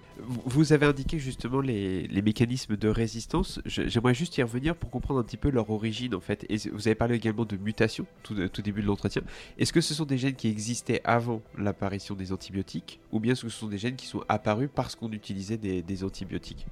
Vous 0.44 0.72
avez 0.72 0.86
indiqué 0.86 1.20
justement 1.20 1.60
les, 1.60 2.08
mécanismes 2.24 2.76
de 2.76 2.88
résistance. 2.88 3.60
J'aimerais 3.66 4.14
juste 4.14 4.36
y 4.38 4.42
revenir 4.42 4.74
pour 4.74 4.90
comprendre 4.90 5.20
un 5.20 5.22
petit 5.22 5.36
peu 5.36 5.50
leur 5.50 5.70
origine 5.70 6.16
en 6.16 6.20
fait. 6.20 6.44
Et 6.48 6.56
vous 6.72 6.88
avez 6.88 6.96
parlé 6.96 7.14
également 7.14 7.44
de 7.44 7.56
mutation 7.56 8.06
tout, 8.24 8.34
tout 8.48 8.62
début 8.62 8.82
de 8.82 8.86
l'entretien. 8.86 9.22
Est-ce 9.58 9.72
que 9.72 9.80
ce 9.80 9.94
sont 9.94 10.04
des 10.04 10.18
gènes 10.18 10.34
qui 10.34 10.48
existaient 10.48 11.00
avant 11.04 11.42
l'apparition 11.56 12.16
des 12.16 12.32
antibiotiques 12.32 12.98
ou 13.12 13.20
bien 13.20 13.36
ce 13.36 13.48
sont 13.48 13.68
des 13.68 13.78
gènes 13.78 13.94
qui 13.94 14.06
sont 14.06 14.22
apparus 14.28 14.68
parce 14.74 14.96
qu'on 14.96 15.12
utilisait 15.12 15.58
des, 15.58 16.04
antibiotiques? 16.04 16.66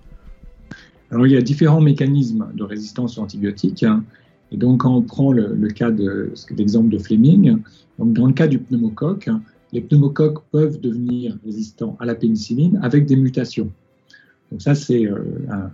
Alors 1.12 1.26
il 1.28 1.32
y 1.32 1.36
a 1.36 1.42
différents 1.42 1.82
mécanismes 1.82 2.50
de 2.54 2.64
résistance 2.64 3.18
aux 3.18 3.22
antibiotiques. 3.22 3.84
Et 4.54 4.56
donc, 4.56 4.82
quand 4.82 4.94
on 4.96 5.02
prend 5.02 5.32
le, 5.32 5.66
cas 5.66 5.90
l'exemple 6.56 6.88
de 6.88 6.98
Fleming, 6.98 7.58
donc 7.98 8.12
dans 8.12 8.26
le 8.28 8.32
cas 8.32 8.46
du 8.46 8.60
pneumocoque, 8.60 9.28
les 9.72 9.80
pneumocoques 9.80 10.44
peuvent 10.52 10.80
devenir 10.80 11.36
résistants 11.44 11.96
à 11.98 12.06
la 12.06 12.14
pénicilline 12.14 12.78
avec 12.80 13.04
des 13.06 13.16
mutations. 13.16 13.72
Donc 14.52 14.62
ça, 14.62 14.76
c'est 14.76 15.06
euh, 15.06 15.18
un, 15.50 15.72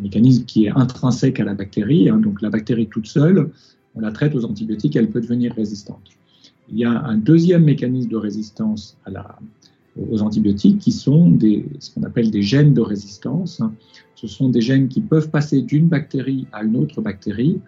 mécanisme 0.00 0.44
qui 0.46 0.64
est 0.64 0.70
intrinsèque 0.70 1.38
à 1.38 1.44
la 1.44 1.54
bactérie. 1.54 2.08
Hein. 2.08 2.16
donc 2.16 2.42
la 2.42 2.50
bactérie 2.50 2.88
toute 2.88 3.06
seule, 3.06 3.50
on 3.94 4.00
la 4.00 4.10
traite 4.10 4.34
aux 4.34 4.44
antibiotiques, 4.44 4.96
elle 4.96 5.08
peut 5.08 5.20
devenir 5.20 5.54
résistante. 5.54 6.02
Il 6.70 6.78
y 6.78 6.84
a 6.84 7.04
un 7.04 7.16
deuxième 7.16 7.62
mécanisme 7.62 8.08
de 8.08 8.16
résistance 8.16 8.96
à 9.04 9.10
la, 9.10 9.38
aux 9.98 10.22
antibiotiques 10.22 10.78
qui 10.78 10.92
sont 10.92 11.30
des, 11.30 11.66
ce 11.78 11.92
qu'on 11.92 12.02
appelle 12.02 12.30
des 12.30 12.42
gènes 12.42 12.74
de 12.74 12.80
résistance. 12.80 13.60
Ce 14.14 14.26
sont 14.26 14.48
des 14.48 14.60
gènes 14.60 14.88
qui 14.88 15.00
peuvent 15.00 15.30
passer 15.30 15.62
d'une 15.62 15.88
bactérie 15.88 16.46
à 16.52 16.62
une 16.62 16.76
autre 16.76 17.00
bactérie 17.00 17.60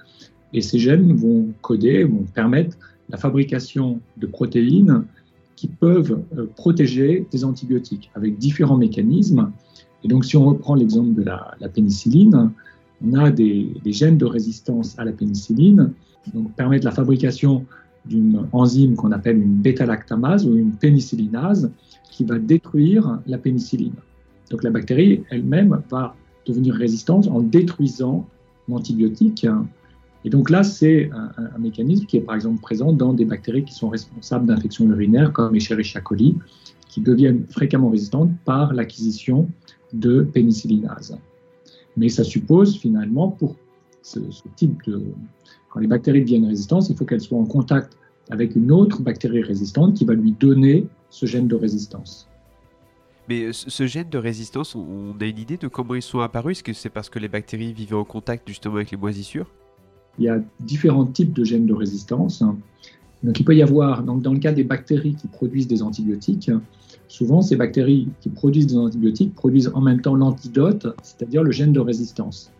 et 0.52 0.60
ces 0.60 0.78
gènes 0.78 1.12
vont 1.14 1.48
coder, 1.60 2.04
vont 2.04 2.24
permettre 2.32 2.76
la 3.10 3.18
fabrication 3.18 4.00
de 4.16 4.26
protéines 4.26 5.04
qui 5.56 5.68
peuvent 5.68 6.22
euh, 6.36 6.46
protéger 6.56 7.26
des 7.30 7.44
antibiotiques 7.44 8.10
avec 8.14 8.38
différents 8.38 8.76
mécanismes. 8.76 9.52
Et 10.02 10.08
donc, 10.08 10.24
si 10.24 10.36
on 10.36 10.44
reprend 10.44 10.74
l'exemple 10.74 11.14
de 11.14 11.22
la, 11.22 11.56
pénicilline, 11.72 12.50
on 13.04 13.14
a 13.14 13.30
des, 13.30 13.72
gènes 13.86 14.18
de 14.18 14.24
résistance 14.24 14.98
à 14.98 15.04
la 15.04 15.12
pénicilline 15.12 15.92
qui 16.24 16.32
permettent 16.56 16.84
la 16.84 16.90
fabrication 16.90 17.66
d'une 18.06 18.46
enzyme 18.52 18.96
qu'on 18.96 19.12
appelle 19.12 19.38
une 19.38 19.56
bêta-lactamase 19.56 20.46
ou 20.46 20.56
une 20.56 20.72
pénicillinase 20.72 21.70
qui 22.10 22.24
va 22.24 22.38
détruire 22.38 23.18
la 23.26 23.38
pénicilline. 23.38 23.94
Donc 24.50 24.62
la 24.62 24.70
bactérie 24.70 25.24
elle-même 25.30 25.82
va 25.90 26.14
devenir 26.46 26.74
résistante 26.74 27.28
en 27.28 27.40
détruisant 27.40 28.26
l'antibiotique 28.68 29.46
Et 30.24 30.30
donc 30.30 30.50
là, 30.50 30.62
c'est 30.62 31.10
un, 31.12 31.58
mécanisme 31.58 32.06
qui 32.06 32.16
est 32.16 32.20
par 32.20 32.34
exemple 32.34 32.60
présent 32.60 32.92
dans 32.92 33.12
des 33.12 33.24
bactéries 33.24 33.64
qui 33.64 33.74
sont 33.74 33.88
responsables 33.88 34.46
d'infections 34.46 34.86
urinaires 34.86 35.32
comme 35.32 35.54
Escherichia 35.54 36.00
coli, 36.00 36.36
qui 36.88 37.00
deviennent 37.00 37.44
fréquemment 37.48 37.90
résistantes 37.90 38.30
par 38.44 38.72
l'acquisition 38.72 39.48
de 39.92 40.22
pénicillinase. 40.22 41.18
Mais 41.96 42.08
ça 42.08 42.24
suppose 42.24 42.76
finalement, 42.76 43.28
pour 43.28 43.56
ce, 44.02 44.18
type 44.56 44.82
de... 44.86 45.02
Quand 45.74 45.80
les 45.80 45.88
bactéries 45.88 46.20
deviennent 46.20 46.46
résistantes, 46.46 46.88
il 46.88 46.96
faut 46.96 47.04
qu'elles 47.04 47.20
soient 47.20 47.38
en 47.38 47.46
contact 47.46 47.98
avec 48.30 48.54
une 48.54 48.70
autre 48.70 49.02
bactérie 49.02 49.42
résistante 49.42 49.94
qui 49.94 50.04
va 50.04 50.14
lui 50.14 50.30
donner 50.30 50.86
ce 51.10 51.26
gène 51.26 51.48
de 51.48 51.56
résistance. 51.56 52.28
Mais 53.28 53.52
ce 53.52 53.86
gène 53.88 54.08
de 54.08 54.18
résistance, 54.18 54.76
on 54.76 55.16
a 55.20 55.24
une 55.24 55.38
idée 55.38 55.56
de 55.56 55.66
comment 55.66 55.96
ils 55.96 56.02
sont 56.02 56.20
apparus? 56.20 56.58
Est-ce 56.58 56.62
que 56.62 56.72
c'est 56.72 56.90
parce 56.90 57.10
que 57.10 57.18
les 57.18 57.26
bactéries 57.26 57.72
vivaient 57.72 57.96
en 57.96 58.04
contact 58.04 58.46
justement 58.46 58.76
avec 58.76 58.92
les 58.92 58.96
moisissures? 58.96 59.50
Il 60.20 60.26
y 60.26 60.28
a 60.28 60.38
différents 60.60 61.06
types 61.06 61.32
de 61.32 61.42
gènes 61.42 61.66
de 61.66 61.74
résistance. 61.74 62.44
Donc 63.24 63.40
il 63.40 63.44
peut 63.44 63.56
y 63.56 63.62
avoir, 63.62 64.04
donc 64.04 64.22
dans 64.22 64.32
le 64.32 64.38
cas 64.38 64.52
des 64.52 64.62
bactéries 64.62 65.16
qui 65.16 65.26
produisent 65.26 65.66
des 65.66 65.82
antibiotiques, 65.82 66.52
souvent 67.08 67.42
ces 67.42 67.56
bactéries 67.56 68.10
qui 68.20 68.28
produisent 68.28 68.68
des 68.68 68.76
antibiotiques 68.76 69.34
produisent 69.34 69.72
en 69.74 69.80
même 69.80 70.00
temps 70.00 70.14
l'antidote, 70.14 70.86
c'est-à-dire 71.02 71.42
le 71.42 71.50
gène 71.50 71.72
de 71.72 71.80
résistance. 71.80 72.52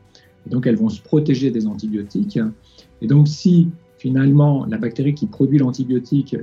Et 0.47 0.51
donc 0.51 0.67
elles 0.67 0.77
vont 0.77 0.89
se 0.89 1.01
protéger 1.01 1.51
des 1.51 1.67
antibiotiques. 1.67 2.39
Et 3.01 3.07
donc 3.07 3.29
si 3.29 3.69
finalement 3.99 4.67
la 4.67 4.79
bactérie 4.79 5.15
qui 5.15 5.27
produit 5.27 5.59
l'antibiotique 5.59 6.37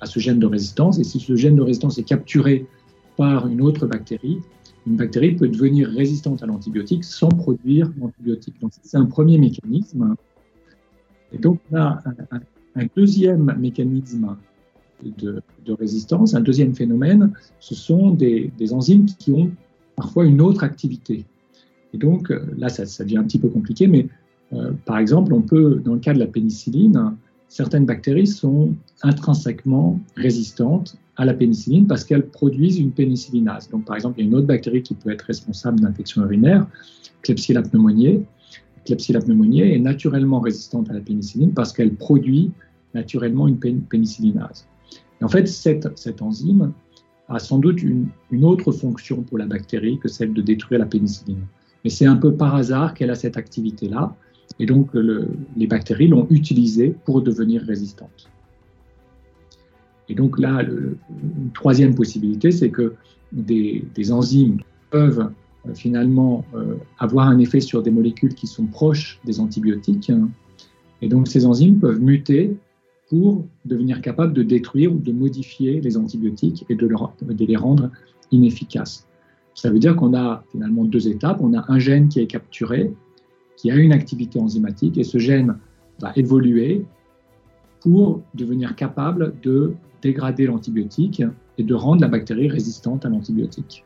a 0.00 0.06
ce 0.06 0.18
gène 0.18 0.38
de 0.38 0.46
résistance, 0.46 0.98
et 0.98 1.04
si 1.04 1.20
ce 1.20 1.36
gène 1.36 1.56
de 1.56 1.62
résistance 1.62 1.98
est 1.98 2.04
capturé 2.04 2.66
par 3.16 3.46
une 3.48 3.60
autre 3.60 3.86
bactérie, 3.86 4.38
une 4.86 4.96
bactérie 4.96 5.32
peut 5.32 5.48
devenir 5.48 5.88
résistante 5.88 6.42
à 6.42 6.46
l'antibiotique 6.46 7.04
sans 7.04 7.28
produire 7.28 7.90
l'antibiotique. 8.00 8.60
Donc 8.60 8.72
c'est 8.82 8.96
un 8.96 9.06
premier 9.06 9.38
mécanisme. 9.38 10.16
Et 11.32 11.38
donc 11.38 11.60
on 11.70 11.76
a 11.76 12.02
un, 12.74 12.86
deuxième 12.96 13.54
mécanisme 13.58 14.36
de, 15.04 15.42
résistance, 15.68 16.34
un 16.34 16.40
deuxième 16.40 16.74
phénomène, 16.74 17.32
ce 17.60 17.74
sont 17.74 18.10
des, 18.10 18.50
enzymes 18.72 19.06
qui 19.06 19.32
ont 19.32 19.50
parfois 19.96 20.24
une 20.24 20.40
autre 20.40 20.64
activité. 20.64 21.24
Et 21.94 21.98
donc 21.98 22.32
là, 22.56 22.68
ça, 22.68 23.04
devient 23.04 23.18
un 23.18 23.24
petit 23.24 23.38
peu 23.38 23.48
compliqué, 23.48 23.86
mais 23.86 24.08
euh, 24.52 24.72
par 24.84 24.98
exemple, 24.98 25.32
on 25.32 25.42
peut, 25.42 25.80
dans 25.84 25.94
le 25.94 26.00
cas 26.00 26.14
de 26.14 26.18
la 26.18 26.26
pénicilline, 26.26 27.14
certaines 27.48 27.86
bactéries 27.86 28.26
sont 28.26 28.74
intrinsèquement 29.02 30.00
résistantes 30.16 30.96
à 31.16 31.24
la 31.24 31.34
pénicilline 31.34 31.86
parce 31.86 32.04
qu'elles 32.04 32.26
produisent 32.26 32.78
une 32.78 32.92
pénicillinase. 32.92 33.68
Donc, 33.70 33.84
par 33.84 33.96
exemple, 33.96 34.18
il 34.18 34.22
y 34.22 34.26
a 34.26 34.28
une 34.28 34.34
autre 34.34 34.46
bactérie 34.46 34.82
qui 34.82 34.94
peut 34.94 35.10
être 35.10 35.22
responsable 35.22 35.80
d'infection 35.80 36.22
urinaire, 36.22 36.66
Klebsiella 37.22 37.62
pneumoniae. 37.62 38.22
Klebsiella 38.86 39.20
pneumoniae 39.20 39.74
est 39.74 39.80
naturellement 39.80 40.40
résistante 40.40 40.88
à 40.90 40.94
la 40.94 41.00
pénicilline 41.00 41.52
parce 41.52 41.72
qu'elle 41.72 41.94
produit 41.94 42.52
naturellement 42.94 43.48
une 43.48 43.58
pénicillinase. 43.58 44.66
Et 45.20 45.24
en 45.24 45.28
fait, 45.28 45.46
cette, 45.48 45.98
cette, 45.98 46.22
enzyme 46.22 46.72
a 47.28 47.38
sans 47.38 47.58
doute 47.58 47.82
une, 47.82 48.06
une, 48.30 48.44
autre 48.44 48.72
fonction 48.72 49.22
pour 49.22 49.36
la 49.36 49.46
bactérie 49.46 49.98
que 49.98 50.08
celle 50.08 50.32
de 50.32 50.40
détruire 50.40 50.78
la 50.78 50.86
pénicilline. 50.86 51.44
Mais 51.84 51.90
c'est 51.90 52.06
un 52.06 52.16
peu 52.16 52.34
par 52.34 52.54
hasard 52.54 52.94
qu'elle 52.94 53.10
a 53.10 53.14
cette 53.14 53.36
activité-là. 53.36 54.14
Et 54.58 54.66
donc, 54.66 54.90
les 54.94 55.66
bactéries 55.66 56.08
l'ont 56.08 56.26
utilisée 56.30 56.94
pour 57.04 57.22
devenir 57.22 57.62
résistantes. 57.62 58.28
Et 60.08 60.14
donc 60.14 60.38
là, 60.38 60.62
une 60.62 61.50
troisième 61.52 61.94
possibilité, 61.94 62.50
c'est 62.50 62.70
que 62.70 62.94
des, 63.32 64.12
enzymes 64.12 64.58
peuvent 64.90 65.30
euh, 65.66 65.74
finalement 65.74 66.44
euh, 66.54 66.76
avoir 66.98 67.28
un 67.28 67.38
effet 67.38 67.60
sur 67.60 67.82
des 67.82 67.90
molécules 67.90 68.34
qui 68.34 68.46
sont 68.46 68.66
proches 68.66 69.20
des 69.24 69.38
antibiotiques. 69.40 70.10
Et 71.02 71.08
donc 71.08 71.28
ces 71.28 71.44
enzymes 71.44 71.78
peuvent 71.78 72.00
muter 72.00 72.56
pour 73.08 73.44
devenir 73.64 74.00
capables 74.00 74.32
de 74.32 74.42
détruire 74.42 74.92
ou 74.92 74.98
de 74.98 75.12
modifier 75.12 75.80
les 75.80 75.96
antibiotiques 75.96 76.64
et 76.68 76.74
de 76.74 77.44
les 77.44 77.56
rendre 77.56 77.90
inefficaces. 78.30 79.07
Ça 79.58 79.70
veut 79.70 79.80
dire 79.80 79.96
qu'on 79.96 80.14
a 80.14 80.44
finalement 80.52 80.84
deux 80.84 81.08
étapes. 81.08 81.38
On 81.40 81.52
a 81.52 81.64
un 81.66 81.80
gène 81.80 82.08
qui 82.08 82.20
est 82.20 82.28
capturé 82.28 82.92
qui 83.56 83.72
a 83.72 83.74
une 83.74 83.90
activité 83.90 84.38
enzymatique 84.38 84.96
et 84.98 85.02
ce 85.02 85.18
gène 85.18 85.58
va 85.98 86.12
évoluer 86.14 86.84
pour 87.80 88.22
devenir 88.34 88.76
capable 88.76 89.34
de 89.42 89.74
dégrader 90.00 90.46
l'antibiotique 90.46 91.24
et 91.58 91.64
de 91.64 91.74
rendre 91.74 92.02
la 92.02 92.06
bactérie 92.06 92.48
résistante 92.48 93.04
à 93.04 93.08
l'antibiotique. 93.08 93.84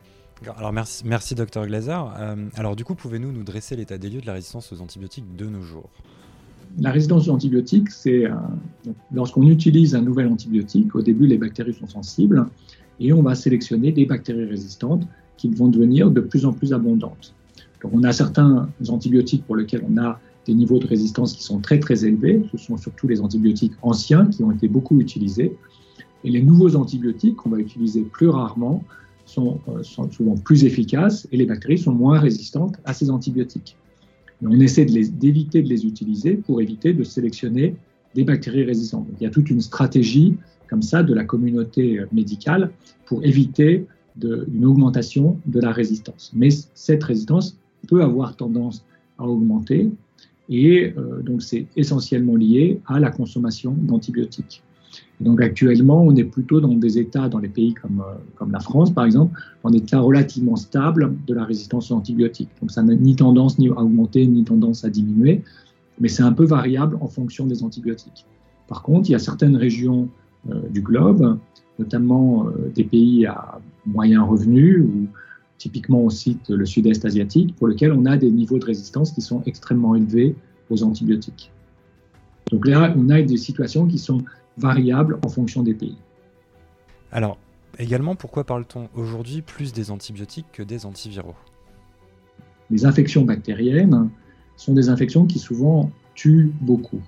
Alors 0.58 0.74
merci, 0.74 1.04
merci 1.06 1.34
Dr 1.34 1.64
Glaser. 1.66 2.00
Euh, 2.18 2.36
alors 2.54 2.76
du 2.76 2.84
coup, 2.84 2.94
pouvez-vous 2.94 3.32
nous 3.32 3.42
dresser 3.42 3.74
l'état 3.74 3.96
des 3.96 4.10
lieux 4.10 4.20
de 4.20 4.26
la 4.26 4.34
résistance 4.34 4.74
aux 4.74 4.82
antibiotiques 4.82 5.36
de 5.36 5.46
nos 5.46 5.62
jours? 5.62 5.88
La 6.80 6.90
résistance 6.90 7.28
aux 7.28 7.32
antibiotiques, 7.32 7.88
c'est 7.88 8.26
euh, 8.26 8.34
lorsqu'on 9.10 9.48
utilise 9.48 9.94
un 9.94 10.02
nouvel 10.02 10.26
antibiotique, 10.28 10.94
au 10.94 11.00
début 11.00 11.26
les 11.26 11.38
bactéries 11.38 11.72
sont 11.72 11.86
sensibles 11.86 12.46
et 13.00 13.14
on 13.14 13.22
va 13.22 13.34
sélectionner 13.34 13.90
des 13.90 14.04
bactéries 14.04 14.44
résistantes 14.44 15.08
qui 15.50 15.56
vont 15.56 15.68
devenir 15.68 16.10
de 16.10 16.20
plus 16.20 16.46
en 16.46 16.52
plus 16.52 16.72
abondantes 16.72 17.34
on 17.90 18.04
a 18.04 18.12
certains 18.12 18.68
antibiotiques 18.88 19.44
pour 19.44 19.56
lesquels 19.56 19.84
on 19.88 19.98
a 19.98 20.20
des 20.46 20.54
niveaux 20.54 20.78
de 20.78 20.86
résistance 20.86 21.32
qui 21.32 21.42
sont 21.42 21.60
très 21.60 21.78
très 21.78 22.04
élevés. 22.04 22.42
Ce 22.52 22.58
sont 22.58 22.76
surtout 22.76 23.08
les 23.08 23.20
antibiotiques 23.20 23.72
anciens 23.82 24.26
qui 24.26 24.42
ont 24.42 24.52
été 24.52 24.68
beaucoup 24.68 25.00
utilisés. 25.00 25.56
Et 26.24 26.30
les 26.30 26.42
nouveaux 26.42 26.76
antibiotiques 26.76 27.36
qu'on 27.36 27.50
va 27.50 27.58
utiliser 27.58 28.02
plus 28.02 28.28
rarement 28.28 28.84
sont, 29.24 29.60
euh, 29.68 29.82
souvent 29.82 30.36
plus 30.36 30.64
efficaces 30.64 31.26
et 31.32 31.36
les 31.36 31.46
bactéries 31.46 31.78
sont 31.78 31.92
moins 31.92 32.18
résistantes 32.18 32.76
à 32.84 32.92
ces 32.92 33.10
antibiotiques. 33.10 33.76
on 34.44 34.60
essaie 34.60 34.84
d'éviter 34.84 35.62
de, 35.62 35.68
les 35.68 35.86
utiliser 35.86 36.34
pour 36.34 36.60
éviter 36.60 36.92
de 36.92 37.04
sélectionner 37.04 37.76
des 38.14 38.24
bactéries 38.24 38.64
résistantes. 38.64 39.06
il 39.18 39.22
y 39.22 39.26
a 39.26 39.30
toute 39.30 39.48
une 39.48 39.60
stratégie 39.60 40.36
comme 40.68 40.82
ça 40.82 41.02
de 41.02 41.14
la 41.14 41.24
communauté 41.24 42.00
médicale 42.12 42.70
pour 43.06 43.24
éviter 43.24 43.86
une 44.20 44.64
augmentation 44.64 45.38
de 45.46 45.60
la 45.60 45.72
résistance. 45.72 46.32
Mais 46.34 46.48
cette 46.74 47.02
résistance 47.04 47.56
peut 47.88 48.02
avoir 48.02 48.36
tendance 48.36 48.84
à 49.18 49.24
augmenter. 49.24 49.90
Et 50.48 50.92
euh, 50.96 51.22
donc, 51.22 51.42
c'est 51.42 51.66
essentiellement 51.76 52.36
lié 52.36 52.80
à 52.86 53.00
la 53.00 53.10
consommation 53.10 53.72
d'antibiotiques. 53.72 54.62
Donc, 55.20 55.40
actuellement, 55.40 56.02
on 56.02 56.14
est 56.16 56.24
plutôt 56.24 56.60
dans 56.60 56.74
des 56.74 56.98
états, 56.98 57.28
dans 57.28 57.38
les 57.38 57.48
pays 57.48 57.74
comme, 57.74 58.00
euh, 58.00 58.14
comme 58.36 58.50
la 58.50 58.60
France, 58.60 58.92
par 58.92 59.04
exemple, 59.04 59.38
en 59.62 59.72
état 59.72 60.00
relativement 60.00 60.56
stable 60.56 61.14
de 61.26 61.34
la 61.34 61.44
résistance 61.44 61.90
aux 61.90 61.94
antibiotiques. 61.94 62.50
Donc, 62.60 62.70
ça 62.70 62.82
n'a 62.82 62.94
ni 62.94 63.16
tendance 63.16 63.58
ni 63.58 63.68
à 63.68 63.82
augmenter, 63.82 64.26
ni 64.26 64.44
tendance 64.44 64.84
à 64.84 64.90
diminuer, 64.90 65.42
mais 66.00 66.08
c'est 66.08 66.22
un 66.22 66.32
peu 66.32 66.44
variable 66.44 66.98
en 67.00 67.06
fonction 67.06 67.46
des 67.46 67.62
antibiotiques. 67.62 68.26
Par 68.68 68.82
contre, 68.82 69.08
il 69.08 69.12
y 69.12 69.14
a 69.14 69.20
certaines 69.20 69.56
régions 69.56 70.08
euh, 70.50 70.60
du 70.70 70.82
globe, 70.82 71.38
notamment 71.78 72.46
des 72.74 72.84
pays 72.84 73.24
à 73.24 73.60
moyen 73.86 74.22
revenu, 74.22 74.80
ou 74.80 75.08
typiquement 75.58 76.02
aussi 76.02 76.38
le 76.48 76.66
sud-est 76.66 77.04
asiatique, 77.04 77.54
pour 77.56 77.68
lequel 77.68 77.92
on 77.92 78.04
a 78.04 78.16
des 78.16 78.30
niveaux 78.30 78.58
de 78.58 78.64
résistance 78.64 79.12
qui 79.12 79.20
sont 79.20 79.42
extrêmement 79.46 79.94
élevés 79.94 80.34
aux 80.70 80.82
antibiotiques. 80.82 81.52
Donc 82.50 82.66
là, 82.66 82.92
on 82.96 83.08
a 83.10 83.22
des 83.22 83.36
situations 83.36 83.86
qui 83.86 83.98
sont 83.98 84.22
variables 84.58 85.18
en 85.24 85.28
fonction 85.28 85.62
des 85.62 85.74
pays. 85.74 85.96
Alors, 87.10 87.38
également, 87.78 88.16
pourquoi 88.16 88.44
parle-t-on 88.44 88.88
aujourd'hui 88.94 89.42
plus 89.42 89.72
des 89.72 89.90
antibiotiques 89.90 90.46
que 90.52 90.62
des 90.62 90.84
antiviraux? 90.84 91.36
Les 92.70 92.84
infections 92.84 93.24
bactériennes 93.24 94.10
sont 94.56 94.74
des 94.74 94.88
infections 94.88 95.26
qui 95.26 95.38
souvent 95.38 95.90
tuent 96.14 96.52
beaucoup. 96.60 97.00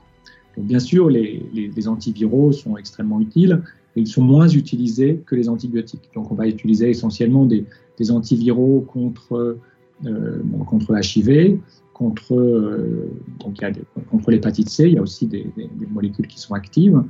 Donc, 0.57 0.66
bien 0.66 0.78
sûr, 0.78 1.11
les, 1.11 1.45
les 1.52 1.88
antiviraux 1.88 2.52
sont 2.52 2.76
extrêmement 2.76 3.21
utiles, 3.21 3.62
ils 3.96 4.08
sont 4.08 4.22
moins 4.22 4.48
utilisés 4.48 5.22
que 5.26 5.34
les 5.34 5.48
antibiotiques. 5.48 6.10
Donc, 6.14 6.30
on 6.30 6.34
va 6.34 6.46
utiliser 6.46 6.90
essentiellement 6.90 7.46
des, 7.46 7.64
antiviraux 8.10 8.80
contre, 8.80 9.58
euh, 10.04 10.42
contre 10.66 10.92
l'HIV, 10.92 11.58
contre, 11.94 12.34
euh, 12.34 13.08
donc 13.40 13.62
contre 14.10 14.30
l'hépatite 14.30 14.68
C, 14.68 14.88
il 14.88 14.94
y 14.94 14.98
a 14.98 15.02
aussi 15.02 15.26
des, 15.26 15.46
molécules 15.90 16.26
qui 16.26 16.38
sont 16.38 16.52
actives. 16.52 17.02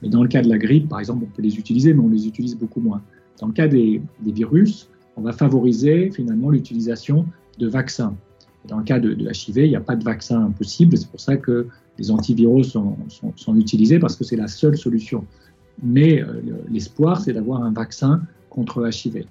Mais 0.00 0.08
dans 0.08 0.22
le 0.22 0.28
cas 0.28 0.40
de 0.40 0.48
la 0.48 0.56
grippe, 0.56 0.88
par 0.88 1.00
exemple, 1.00 1.24
on 1.24 1.36
peut 1.36 1.42
les 1.42 1.58
utiliser, 1.58 1.92
mais 1.92 2.00
on 2.00 2.08
les 2.08 2.26
utilise 2.26 2.56
beaucoup 2.56 2.80
moins. 2.80 3.02
Dans 3.40 3.48
le 3.48 3.52
cas 3.52 3.68
des, 3.68 4.00
virus, 4.24 4.88
on 5.16 5.22
va 5.22 5.32
favoriser 5.32 6.10
finalement 6.10 6.50
l'utilisation 6.50 7.26
de 7.58 7.68
vaccins. 7.68 8.16
Dans 8.66 8.78
le 8.78 8.84
cas 8.84 8.98
de, 8.98 9.10
l'HIV, 9.10 9.58
il 9.58 9.70
n'y 9.70 9.76
a 9.76 9.80
pas 9.80 9.96
de 9.96 10.04
vaccin 10.04 10.50
possible, 10.56 10.96
c'est 10.96 11.08
pour 11.08 11.20
ça 11.20 11.36
que 11.36 11.66
les 11.98 12.10
antiviraux 12.10 12.62
sont, 12.62 12.96
utilisés 13.56 13.98
parce 13.98 14.16
que 14.16 14.24
c'est 14.24 14.36
la 14.36 14.48
seule 14.48 14.76
solution. 14.76 15.24
Mais 15.82 16.20
euh, 16.20 16.42
l'espoir, 16.70 17.20
c'est 17.20 17.32
d'avoir 17.32 17.62
un 17.62 17.72
vaccin 17.72 18.22
contre 18.50 18.88
HIV. 18.88 19.24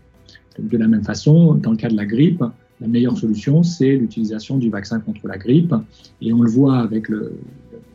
De 0.60 0.78
la 0.78 0.88
même 0.88 1.04
façon, 1.04 1.54
dans 1.56 1.72
le 1.72 1.78
cas 1.78 1.90
de 1.90 1.96
la 1.96 2.06
grippe, 2.06 2.44
la 2.80 2.88
meilleure 2.88 3.18
solution, 3.18 3.64
c'est 3.64 3.96
l'utilisation 3.96 4.58
du 4.58 4.70
vaccin 4.70 5.00
contre 5.00 5.28
la 5.28 5.38
grippe. 5.38 5.74
Et 6.22 6.34
on 6.34 6.42
le 6.42 6.50
voit 6.50 6.80
avec 6.80 7.10
le, 7.10 7.34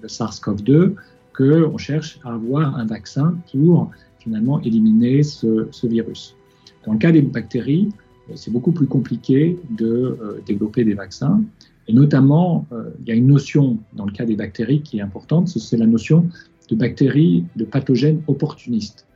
SARS-CoV-2, 0.05 0.95
qu'on 1.37 1.79
cherche 1.79 2.19
à 2.25 2.35
avoir 2.35 2.77
un 2.77 2.85
vaccin 2.85 3.37
pour 3.51 3.91
finalement 4.19 4.61
éliminer 4.63 5.23
ce, 5.23 5.87
virus. 5.87 6.37
Dans 6.87 6.93
le 6.93 6.99
cas 6.99 7.13
des 7.13 7.23
bactéries, 7.23 7.89
c'est 8.35 8.51
beaucoup 8.51 8.73
plus 8.73 8.87
compliqué 8.87 9.59
de 9.71 9.87
euh, 10.21 10.41
développer 10.47 10.85
des 10.85 10.95
vaccins. 10.95 11.43
Et 11.89 11.93
notamment, 11.93 12.67
euh, 12.73 12.91
il 13.01 13.09
y 13.09 13.13
a 13.13 13.15
une 13.15 13.27
notion 13.27 13.79
dans 13.95 14.05
le 14.05 14.13
cas 14.13 14.25
des 14.25 14.37
bactéries 14.37 14.83
qui 14.83 14.99
est 14.99 15.03
importante, 15.03 15.49
c'est 15.49 15.77
la 15.77 15.87
notion 15.87 16.29
de 16.73 16.77
bactéries, 16.77 17.45
de 17.57 17.65
pathogènes 17.65 18.23
opportunistes. 18.27 19.07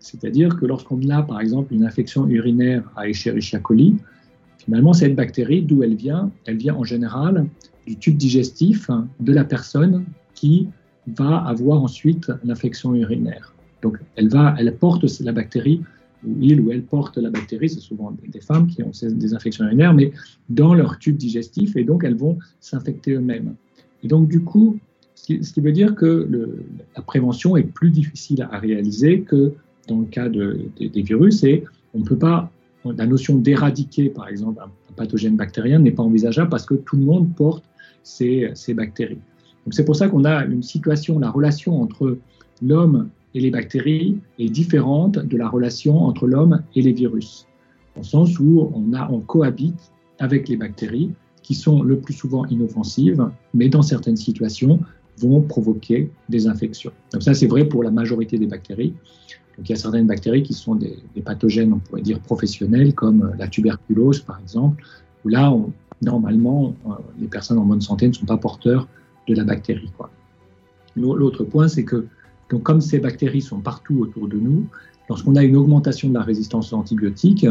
C'est-à-dire 0.00 0.56
que 0.56 0.66
lorsqu'on 0.66 1.00
a, 1.08 1.22
par 1.22 1.40
exemple, 1.40 1.72
une 1.72 1.84
infection 1.84 2.26
urinaire 2.26 2.82
à 2.96 3.08
Escherichia 3.08 3.60
coli, 3.60 3.96
finalement, 4.58 4.92
cette 4.92 5.14
bactérie, 5.14 5.62
d'où 5.62 5.82
elle 5.84 5.94
vient 5.94 6.30
Elle 6.44 6.56
vient 6.56 6.74
en 6.74 6.84
général 6.84 7.46
du 7.86 7.96
tube 7.96 8.16
digestif 8.16 8.90
de 9.20 9.32
la 9.32 9.44
personne 9.44 10.04
qui 10.34 10.68
va 11.06 11.38
avoir 11.46 11.82
ensuite 11.82 12.32
l'infection 12.44 12.94
urinaire. 12.94 13.54
Donc, 13.82 13.98
elle, 14.16 14.28
va, 14.28 14.54
elle 14.58 14.74
porte 14.76 15.04
la 15.20 15.32
bactérie, 15.32 15.82
ou 16.26 16.36
il 16.40 16.60
ou 16.62 16.72
elle 16.72 16.82
porte 16.82 17.16
la 17.18 17.30
bactérie, 17.30 17.68
c'est 17.68 17.80
souvent 17.80 18.16
des 18.26 18.40
femmes 18.40 18.66
qui 18.66 18.82
ont 18.82 18.92
des 19.02 19.34
infections 19.34 19.64
urinaires, 19.66 19.94
mais 19.94 20.10
dans 20.48 20.74
leur 20.74 20.98
tube 20.98 21.16
digestif, 21.16 21.76
et 21.76 21.84
donc 21.84 22.02
elles 22.02 22.16
vont 22.16 22.38
s'infecter 22.60 23.12
eux-mêmes. 23.12 23.54
Et 24.02 24.08
donc, 24.08 24.28
du 24.28 24.40
coup, 24.40 24.78
ce 25.14 25.52
qui, 25.52 25.60
veut 25.60 25.72
dire 25.72 25.94
que 25.94 26.28
la 26.96 27.02
prévention 27.02 27.56
est 27.56 27.62
plus 27.62 27.90
difficile 27.90 28.46
à 28.50 28.58
réaliser 28.58 29.20
que 29.20 29.52
dans 29.88 30.00
le 30.00 30.06
cas 30.06 30.28
des 30.28 31.02
virus, 31.02 31.44
et 31.44 31.64
on 31.94 32.00
ne 32.00 32.04
peut 32.04 32.18
pas, 32.18 32.50
la 32.84 33.06
notion 33.06 33.38
d'éradiquer, 33.38 34.10
par 34.10 34.28
exemple, 34.28 34.62
un, 34.62 34.70
pathogène 34.96 35.34
bactérien 35.34 35.80
n'est 35.80 35.90
pas 35.90 36.04
envisageable 36.04 36.50
parce 36.50 36.66
que 36.66 36.74
tout 36.74 36.96
le 36.96 37.02
monde 37.02 37.34
porte 37.34 37.64
ces, 38.04 38.52
bactéries. 38.74 39.18
Donc 39.64 39.74
c'est 39.74 39.84
pour 39.84 39.96
ça 39.96 40.08
qu'on 40.08 40.24
a 40.24 40.44
une 40.44 40.62
situation, 40.62 41.18
la 41.18 41.30
relation 41.30 41.82
entre 41.82 42.18
l'homme 42.62 43.08
et 43.34 43.40
les 43.40 43.50
bactéries 43.50 44.18
est 44.38 44.50
différente 44.50 45.18
de 45.18 45.36
la 45.36 45.48
relation 45.48 46.02
entre 46.02 46.28
l'homme 46.28 46.62
et 46.76 46.82
les 46.82 46.92
virus, 46.92 47.46
au 47.98 48.04
sens 48.04 48.38
où 48.38 48.70
on 48.74 49.20
cohabite 49.20 49.90
avec 50.20 50.48
les 50.48 50.56
bactéries 50.56 51.10
qui 51.42 51.54
sont 51.54 51.82
le 51.82 51.98
plus 51.98 52.14
souvent 52.14 52.46
inoffensives, 52.46 53.28
mais 53.52 53.68
dans 53.68 53.82
certaines 53.82 54.16
situations 54.16 54.78
vont 55.18 55.42
provoquer 55.42 56.10
des 56.28 56.46
infections. 56.46 56.92
Donc 57.12 57.22
ça, 57.22 57.34
c'est 57.34 57.46
vrai 57.46 57.64
pour 57.64 57.82
la 57.82 57.90
majorité 57.90 58.38
des 58.38 58.46
bactéries. 58.46 58.94
Donc 59.56 59.68
il 59.68 59.70
y 59.70 59.72
a 59.72 59.76
certaines 59.76 60.06
bactéries 60.06 60.42
qui 60.42 60.52
sont 60.52 60.74
des, 60.74 60.96
pathogènes, 61.24 61.72
on 61.72 61.78
pourrait 61.78 62.02
dire 62.02 62.20
professionnels, 62.20 62.94
comme 62.94 63.32
la 63.38 63.46
tuberculose 63.46 64.20
par 64.20 64.40
exemple, 64.40 64.84
où 65.24 65.28
là, 65.28 65.54
normalement, 66.02 66.74
euh, 66.86 66.90
les 67.20 67.28
personnes 67.28 67.58
en 67.58 67.64
bonne 67.64 67.80
santé 67.80 68.08
ne 68.08 68.12
sont 68.12 68.26
pas 68.26 68.36
porteurs 68.36 68.88
de 69.28 69.34
la 69.34 69.44
bactérie. 69.44 69.90
L'autre 70.96 71.44
point, 71.44 71.68
c'est 71.68 71.84
que 71.84 72.06
comme 72.62 72.80
ces 72.80 72.98
bactéries 72.98 73.42
sont 73.42 73.60
partout 73.60 74.00
autour 74.00 74.28
de 74.28 74.36
nous, 74.36 74.66
lorsqu'on 75.08 75.36
a 75.36 75.42
une 75.42 75.56
augmentation 75.56 76.08
de 76.08 76.14
la 76.14 76.22
résistance 76.22 76.72
aux 76.72 76.76
antibiotiques, 76.76 77.46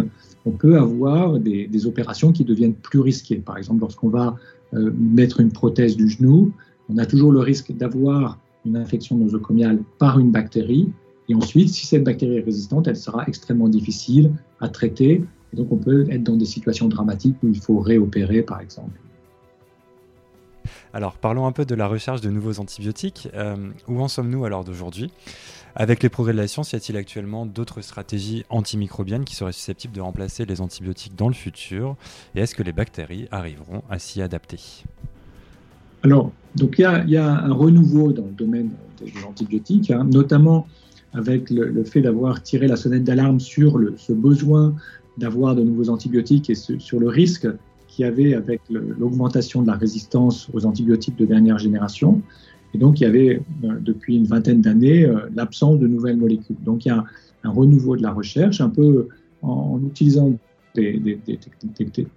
on 0.45 0.51
peut 0.51 0.77
avoir 0.77 1.39
des, 1.39 1.85
opérations 1.85 2.31
qui 2.31 2.43
deviennent 2.43 2.73
plus 2.73 2.99
risquées. 2.99 3.37
Par 3.37 3.57
exemple, 3.57 3.81
lorsqu'on 3.81 4.09
va 4.09 4.35
euh, 4.73 4.91
mettre 4.97 5.39
une 5.39 5.51
prothèse 5.51 5.95
du 5.95 6.09
genou, 6.09 6.51
on 6.89 6.97
a 6.97 7.05
toujours 7.05 7.31
le 7.31 7.39
risque 7.39 7.71
d'avoir 7.71 8.39
une 8.65 8.77
infection 8.77 9.17
nosocomiale 9.17 9.79
par 9.99 10.19
une 10.19 10.31
bactérie. 10.31 10.91
Et 11.29 11.35
ensuite, 11.35 11.69
si 11.69 11.85
cette 11.85 12.03
bactérie 12.03 12.37
est 12.37 12.45
résistante, 12.45 12.87
elle 12.87 12.97
sera 12.97 13.25
extrêmement 13.27 13.69
difficile 13.69 14.31
à 14.59 14.69
traiter. 14.69 15.23
Et 15.53 15.55
donc, 15.55 15.71
on 15.71 15.77
peut 15.77 16.05
être 16.09 16.23
dans 16.23 16.35
des 16.35 16.45
situations 16.45 16.87
dramatiques 16.87 17.35
où 17.43 17.47
il 17.47 17.59
faut 17.59 17.79
réopérer, 17.79 18.41
par 18.41 18.59
exemple. 18.59 18.99
Alors, 20.93 21.17
parlons 21.17 21.45
un 21.47 21.51
peu 21.51 21.65
de 21.65 21.75
la 21.75 21.87
recherche 21.87 22.21
de 22.21 22.29
nouveaux 22.29 22.59
antibiotiques. 22.59 23.29
Euh, 23.33 23.55
où 23.87 23.99
en 24.01 24.07
sommes-nous 24.07 24.45
alors 24.45 24.63
d'aujourd'hui? 24.63 25.11
Avec 25.75 26.03
les 26.03 26.09
progrès 26.09 26.33
de 26.33 26.37
la 26.37 26.47
science, 26.47 26.73
y 26.73 26.75
a-t-il 26.75 26.97
actuellement 26.97 27.47
d'autres 27.47 27.81
stratégies 27.81 28.45
antimicrobiennes 28.49 29.25
qui 29.25 29.35
seraient 29.35 29.53
susceptibles 29.53 29.95
de 29.95 30.01
remplacer 30.01 30.45
les 30.45 30.61
antibiotiques 30.61 31.15
dans 31.15 31.29
le 31.29 31.33
futur? 31.33 31.95
Et 32.35 32.41
est-ce 32.41 32.53
que 32.53 32.61
les 32.61 32.73
bactéries 32.73 33.27
arriveront 33.31 33.81
à 33.89 33.97
s'y 33.97 34.21
adapter? 34.21 34.83
Alors, 36.03 36.31
donc 36.55 36.75
il 36.77 37.09
y, 37.09 37.17
a 37.17 37.43
un 37.43 37.53
renouveau 37.53 38.11
dans 38.11 38.25
le 38.25 38.33
domaine 38.33 38.69
des 39.01 39.11
antibiotiques, 39.27 39.89
hein, 39.89 40.05
notamment 40.11 40.67
avec 41.13 41.49
le, 41.49 41.83
fait 41.83 42.01
d'avoir 42.01 42.43
tiré 42.43 42.67
la 42.67 42.75
sonnette 42.75 43.03
d'alarme 43.03 43.39
sur 43.39 43.79
ce 43.97 44.13
besoin 44.13 44.75
d'avoir 45.17 45.55
de 45.55 45.63
nouveaux 45.63 45.89
antibiotiques 45.89 46.49
et 46.49 46.55
sur 46.55 46.99
le 46.99 47.07
risque 47.07 47.47
qu'il 47.87 48.03
y 48.03 48.07
avait 48.07 48.33
avec 48.33 48.61
l'augmentation 48.69 49.61
de 49.61 49.67
la 49.67 49.75
résistance 49.75 50.49
aux 50.53 50.65
antibiotiques 50.65 51.15
de 51.15 51.25
dernière 51.25 51.59
génération. 51.59 52.21
Et 52.73 52.79
donc, 52.79 52.99
il 52.99 53.03
y 53.03 53.05
avait 53.05 53.41
euh, 53.63 53.79
depuis 53.79 54.15
une 54.17 54.25
vingtaine 54.25 54.61
d'années 54.61 55.05
euh, 55.05 55.29
l'absence 55.35 55.77
de 55.79 55.87
nouvelles 55.87 56.17
molécules. 56.17 56.55
Donc, 56.65 56.85
il 56.85 56.87
y 56.87 56.91
a 56.91 57.03
un, 57.43 57.51
renouveau 57.51 57.95
de 57.95 58.01
la 58.01 58.11
recherche, 58.11 58.61
un 58.61 58.69
peu 58.69 59.09
en, 59.43 59.79
utilisant 59.85 60.33
des, 60.73 61.19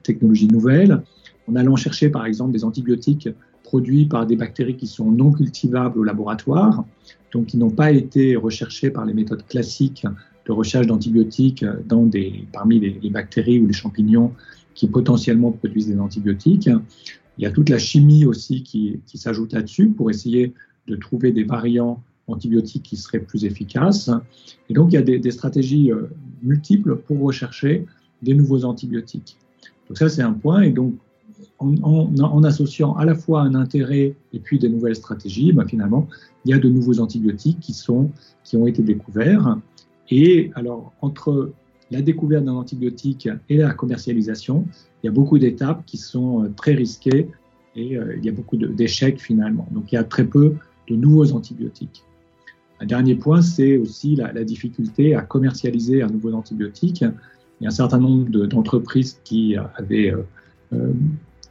technologies 0.03 0.49
nouvelles, 0.49 1.03
en 1.47 1.57
allant 1.57 1.77
chercher 1.77 2.09
par 2.09 2.25
exemple 2.25 2.53
des 2.53 2.65
antibiotiques 2.65 3.29
produits 3.67 4.07
par 4.07 4.27
des 4.27 4.37
bactéries 4.37 4.77
qui 4.77 4.87
sont 4.87 5.11
non 5.11 5.33
cultivables 5.33 5.99
au 5.99 6.05
laboratoire, 6.05 6.85
donc 7.33 7.47
qui 7.47 7.59
n'ont 7.59 7.71
pas 7.83 7.91
été 7.91 8.37
recherchés 8.37 8.91
par 8.91 9.05
les 9.05 9.13
méthodes 9.13 9.45
classiques 9.47 10.07
de 10.47 10.53
recherche 10.53 10.87
d'antibiotiques 10.87 11.65
dans 11.87 12.07
des, 12.07 12.47
parmi 12.53 12.79
les, 12.79 13.11
bactéries 13.11 13.59
ou 13.61 13.67
les 13.67 13.73
champignons 13.73 14.33
qui 14.75 14.87
potentiellement 14.87 15.51
produisent 15.51 15.89
des 15.89 15.99
antibiotiques. 15.99 16.71
Il 17.39 17.43
y 17.43 17.47
a 17.47 17.51
toute 17.51 17.69
la 17.69 17.79
chimie 17.79 18.25
aussi 18.25 18.63
qui, 18.63 19.01
s'ajoute 19.15 19.53
là-dessus 19.53 19.89
pour 19.89 20.11
essayer 20.11 20.55
de 20.87 20.95
trouver 20.95 21.33
des 21.33 21.43
variants 21.43 22.01
antibiotiques 22.29 22.85
qui 22.85 22.97
seraient 22.97 23.25
plus 23.31 23.45
efficaces. 23.45 24.11
Et 24.71 24.75
donc, 24.75 24.93
il 24.93 24.95
y 24.95 24.99
a 24.99 25.03
des, 25.03 25.31
stratégies 25.31 25.91
euh, 25.91 26.09
multiples 26.43 26.97
pour 26.97 27.21
rechercher 27.21 27.85
des 28.23 28.35
nouveaux 28.35 28.65
antibiotiques. 28.65 29.37
Donc 29.89 29.99
ça, 29.99 30.09
c'est 30.09 30.23
un 30.23 30.33
point. 30.33 30.63
Et 30.63 30.71
donc, 30.71 30.95
en, 31.59 32.45
associant 32.45 32.95
à 32.95 33.05
la 33.05 33.15
fois 33.15 33.43
un 33.43 33.55
intérêt 33.55 34.15
et 34.33 34.39
puis 34.39 34.59
des 34.59 34.69
nouvelles 34.69 34.97
stratégies, 34.97 35.53
ben 35.53 35.67
finalement, 35.67 36.09
il 36.45 36.51
y 36.51 36.55
a 36.55 36.59
de 36.59 36.69
nouveaux 36.69 37.01
antibiotiques 37.01 37.61
qui, 37.61 37.73
sont, 37.73 38.11
qui 38.45 38.57
ont 38.57 38.67
été 38.67 38.83
découverts. 38.83 39.59
Et 40.11 40.51
alors, 40.55 40.93
entre 41.01 41.53
la 41.91 42.03
découverte 42.03 42.45
d'un 42.45 42.55
antibiotique 42.55 43.29
et 43.49 43.57
la 43.59 43.73
commercialisation, 43.73 44.67
il 45.03 45.07
y 45.07 45.09
a 45.09 45.13
beaucoup 45.13 45.39
d'étapes 45.39 45.85
qui 45.87 45.97
sont 45.97 46.45
euh, 46.45 46.49
très 46.57 46.75
risquées 46.75 47.29
et 47.75 47.97
euh, 47.97 48.17
il 48.17 48.25
y 48.25 48.29
a 48.29 48.33
beaucoup 48.33 48.57
d'échecs 48.57 49.21
finalement. 49.21 49.67
Donc, 49.71 49.93
il 49.93 49.97
y 49.97 49.99
a 49.99 50.05
très 50.05 50.25
peu 50.25 50.55
de 50.89 50.97
nouveaux 50.97 51.33
antibiotiques. 51.33 52.03
Un 52.81 52.87
dernier 52.87 53.15
point, 53.15 53.41
c'est 53.41 53.79
aussi 53.79 54.17
la, 54.17 54.45
difficulté 54.45 55.15
à 55.15 55.23
commercialiser 55.23 56.03
un 56.03 56.09
nouveau 56.09 56.33
antibiotique. 56.35 57.01
Il 57.01 57.65
y 57.65 57.67
a 57.67 57.69
un 57.69 57.71
certain 57.71 57.99
nombre 57.99 58.29
d'entreprises 58.47 59.19
qui 59.25 59.57
avaient 59.77 60.13
euh, 60.73 60.93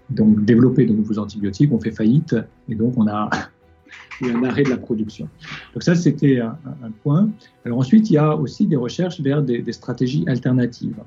donc 0.10 0.46
développer 0.46 0.86
de 0.86 0.94
nouveaux 0.94 1.18
antibiotiques, 1.18 1.72
on 1.72 1.80
fait 1.80 1.92
faillite 1.92 2.36
et 2.70 2.76
donc 2.76 2.94
on 2.98 3.08
a 3.08 3.30
eu 4.22 4.32
un 4.32 4.44
arrêt 4.44 4.64
de 4.64 4.70
la 4.70 4.78
production. 4.78 5.28
Donc 5.74 5.84
ça, 5.84 5.96
c'était 5.96 6.40
un, 6.40 6.58
point. 7.04 7.30
Alors 7.66 7.80
ensuite, 7.80 8.10
il 8.10 8.14
y 8.14 8.18
a 8.18 8.36
aussi 8.36 8.66
des 8.66 8.76
recherches 8.76 9.20
vers 9.20 9.42
des, 9.42 9.72
stratégies 9.72 10.24
alternatives. 10.28 10.98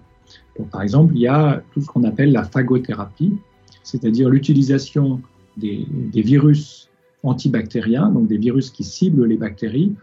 Par 0.71 0.83
exemple, 0.83 1.15
il 1.15 1.21
y 1.21 1.29
a 1.29 1.63
tout 1.73 1.81
ce 1.81 1.87
qu'on 1.87 2.05
appelle 2.05 2.33
la 2.33 2.45
phagothérapie, 2.45 3.35
c'est-à-dire 3.83 4.29
l'utilisation 4.29 5.21
des, 5.57 5.87
virus 6.15 6.91
antibactériens, 7.23 8.11
donc 8.11 8.29
des 8.29 8.39
virus 8.39 8.71
qui 8.71 8.85
ciblent 8.85 9.25
les 9.25 9.37
bactéries, 9.37 9.95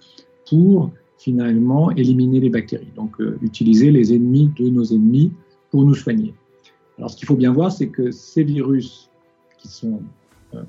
pour 0.50 0.92
finalement 1.18 1.92
éliminer 1.92 2.40
les 2.40 2.50
bactéries. 2.50 2.92
Donc 2.96 3.20
euh, 3.20 3.38
utiliser 3.42 3.90
les 3.92 4.14
ennemis 4.14 4.52
de 4.58 4.70
nos 4.70 4.84
ennemis 4.84 5.32
pour 5.72 5.84
nous 5.84 5.96
soigner. 5.96 6.34
Alors, 6.98 7.10
ce 7.10 7.18
qu'il 7.18 7.28
faut 7.28 7.36
bien 7.36 7.52
voir, 7.52 7.72
c'est 7.72 7.88
que 7.88 8.12
ces 8.12 8.44
virus, 8.44 9.10
qui 9.58 9.68
sont 9.68 10.02
euh, 10.54 10.62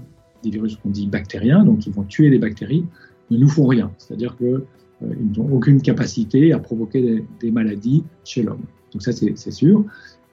des 0.43 0.51
virus 0.51 0.77
qu'on 0.77 0.91
dit 0.91 1.07
bactériens, 1.07 1.65
donc 1.65 1.81
qui 1.81 1.91
vont 1.91 2.05
tuer 2.05 2.31
les 2.31 2.39
bactéries, 2.39 2.85
ne 3.31 3.39
nous 3.39 3.49
font 3.49 3.67
rien. 3.67 3.91
C'est-à-dire 3.99 4.37
qu'ils 4.37 4.47
euh, 4.47 5.15
n'ont 5.37 5.53
aucune 5.53 5.81
capacité 5.81 6.53
à 6.53 6.59
provoquer 6.59 7.25
des, 7.41 7.51
maladies 7.51 8.05
chez 8.25 8.43
l'homme. 8.43 8.63
Donc 8.93 9.03
ça, 9.03 9.13
c'est 9.13 9.51
sûr. 9.51 9.85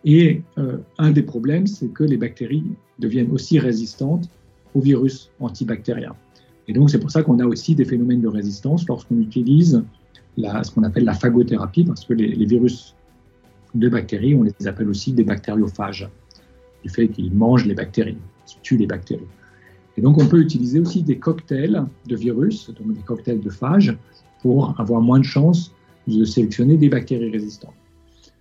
Et 0.05 0.41
euh, 0.57 0.77
un 0.97 1.11
des 1.11 1.23
problèmes, 1.23 1.67
c'est 1.67 1.87
que 1.87 2.03
les 2.03 2.17
bactéries 2.17 2.65
deviennent 2.99 3.31
aussi 3.31 3.59
résistantes 3.59 4.29
aux 4.75 4.81
virus 4.81 5.31
antibactériens. 5.39 6.15
Et 6.67 6.73
donc, 6.73 6.89
c'est 6.89 6.99
pour 6.99 7.11
ça 7.11 7.23
qu'on 7.23 7.39
a 7.39 7.45
aussi 7.45 7.75
des 7.75 7.85
phénomènes 7.85 8.21
de 8.21 8.27
résistance 8.27 8.87
lorsqu'on 8.87 9.19
utilise 9.19 9.83
ce 10.37 10.71
qu'on 10.71 10.83
appelle 10.83 11.03
la 11.03 11.13
phagothérapie, 11.13 11.83
parce 11.83 12.05
que 12.05 12.13
les, 12.13 12.27
les 12.27 12.45
virus 12.45 12.95
de 13.75 13.89
bactéries, 13.89 14.35
on 14.35 14.43
les 14.43 14.67
appelle 14.67 14.89
aussi 14.89 15.13
des 15.13 15.23
bactériophages, 15.23 16.09
du 16.83 16.89
fait 16.89 17.07
qu'ils 17.07 17.33
mangent 17.33 17.65
les 17.65 17.75
bactéries, 17.75 18.17
qu'ils 18.45 18.61
tuent 18.61 18.77
les 18.77 18.87
bactéries. 18.87 19.27
Et 19.97 20.01
donc 20.01 20.17
on 20.17 20.27
peut 20.27 20.39
utiliser 20.39 20.79
aussi 20.79 21.03
des 21.03 21.17
cocktails 21.17 21.83
de 22.07 22.15
virus, 22.15 22.71
donc 22.71 22.93
des 22.93 23.01
cocktails 23.01 23.41
de 23.41 23.49
phages, 23.49 23.95
pour 24.41 24.79
avoir 24.79 25.01
moins 25.01 25.19
de 25.19 25.25
chances 25.25 25.73
de 26.07 26.25
sélectionner 26.25 26.77
des 26.77 26.89
bactéries 26.89 27.29
résistantes. 27.29 27.73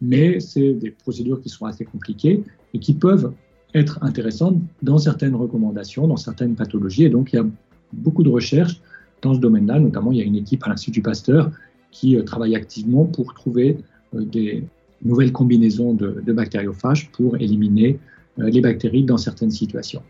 Mais 0.00 0.40
c'est 0.40 0.74
des 0.74 0.90
procédures 0.90 1.40
qui 1.40 1.48
sont 1.48 1.64
assez 1.64 1.84
compliquées 1.84 2.42
et 2.74 2.78
qui 2.78 2.94
peuvent 2.94 3.32
être 3.74 3.98
intéressantes 4.02 4.60
dans 4.82 4.98
certaines 4.98 5.34
recommandations, 5.34 6.06
dans 6.08 6.16
certaines 6.16 6.56
pathologies. 6.56 7.04
Et 7.04 7.08
donc 7.08 7.32
il 7.32 7.36
y 7.36 7.38
a 7.38 7.46
beaucoup 7.92 8.22
de 8.22 8.28
recherches 8.28 8.80
dans 9.22 9.34
ce 9.34 9.38
domaine-là, 9.38 9.78
notamment 9.78 10.10
il 10.10 10.18
y 10.18 10.20
a 10.20 10.24
une 10.24 10.36
équipe 10.36 10.64
à 10.64 10.70
l'Institut 10.70 11.02
Pasteur 11.02 11.50
qui 11.90 12.16
euh, 12.16 12.22
travaille 12.22 12.56
activement 12.56 13.04
pour 13.04 13.34
trouver 13.34 13.78
euh, 14.14 14.24
des, 14.24 14.64
nouvelles 15.04 15.32
combinaisons 15.32 15.94
de, 15.94 16.32
bactériophages 16.32 17.10
pour 17.12 17.36
éliminer 17.36 17.98
euh, 18.38 18.48
les 18.48 18.60
bactéries 18.60 19.04
dans 19.04 19.18
certaines 19.18 19.50
situations. 19.50 20.02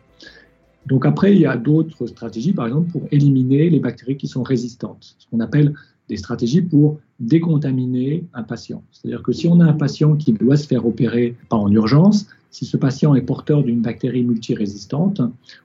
Donc 0.86 1.06
après, 1.06 1.32
il 1.32 1.40
y 1.40 1.46
a 1.46 1.56
d'autres 1.56 2.06
stratégies, 2.06 2.52
par 2.52 2.66
exemple, 2.66 2.90
pour 2.90 3.02
éliminer 3.10 3.70
les 3.70 3.80
bactéries 3.80 4.16
qui 4.16 4.26
sont 4.26 4.42
résistantes, 4.42 5.14
ce 5.18 5.26
qu'on 5.30 5.40
appelle 5.40 5.74
des 6.08 6.16
stratégies 6.16 6.62
pour 6.62 6.98
décontaminer 7.20 8.24
un 8.34 8.42
patient. 8.42 8.82
C'est-à-dire 8.90 9.22
que 9.22 9.32
si 9.32 9.46
on 9.46 9.60
a 9.60 9.64
un 9.64 9.74
patient 9.74 10.16
qui 10.16 10.32
doit 10.32 10.56
se 10.56 10.66
faire 10.66 10.84
opérer, 10.84 11.36
pas 11.48 11.56
en 11.56 11.70
urgence, 11.70 12.26
si 12.50 12.66
ce 12.66 12.76
patient 12.76 13.14
est 13.14 13.22
porteur 13.22 13.62
d'une 13.62 13.80
bactérie 13.80 14.24
multirésistante, 14.24 15.22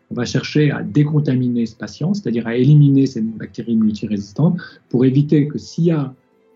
on 0.10 0.16
va 0.16 0.24
chercher 0.24 0.72
à 0.72 0.84
décontaminer 0.84 1.66
ce 1.66 1.76
patient, 1.76 2.14
c'est-à-dire 2.14 2.48
à 2.48 2.56
éliminer 2.56 3.08
cette 3.08 3.30
bactérie 3.38 3.76
multirésistante 3.76 4.58
pour 4.88 5.04
éviter 5.04 5.48
que 5.48 5.58
s'il 5.58 5.86
y 5.86 5.92
a 5.92 6.14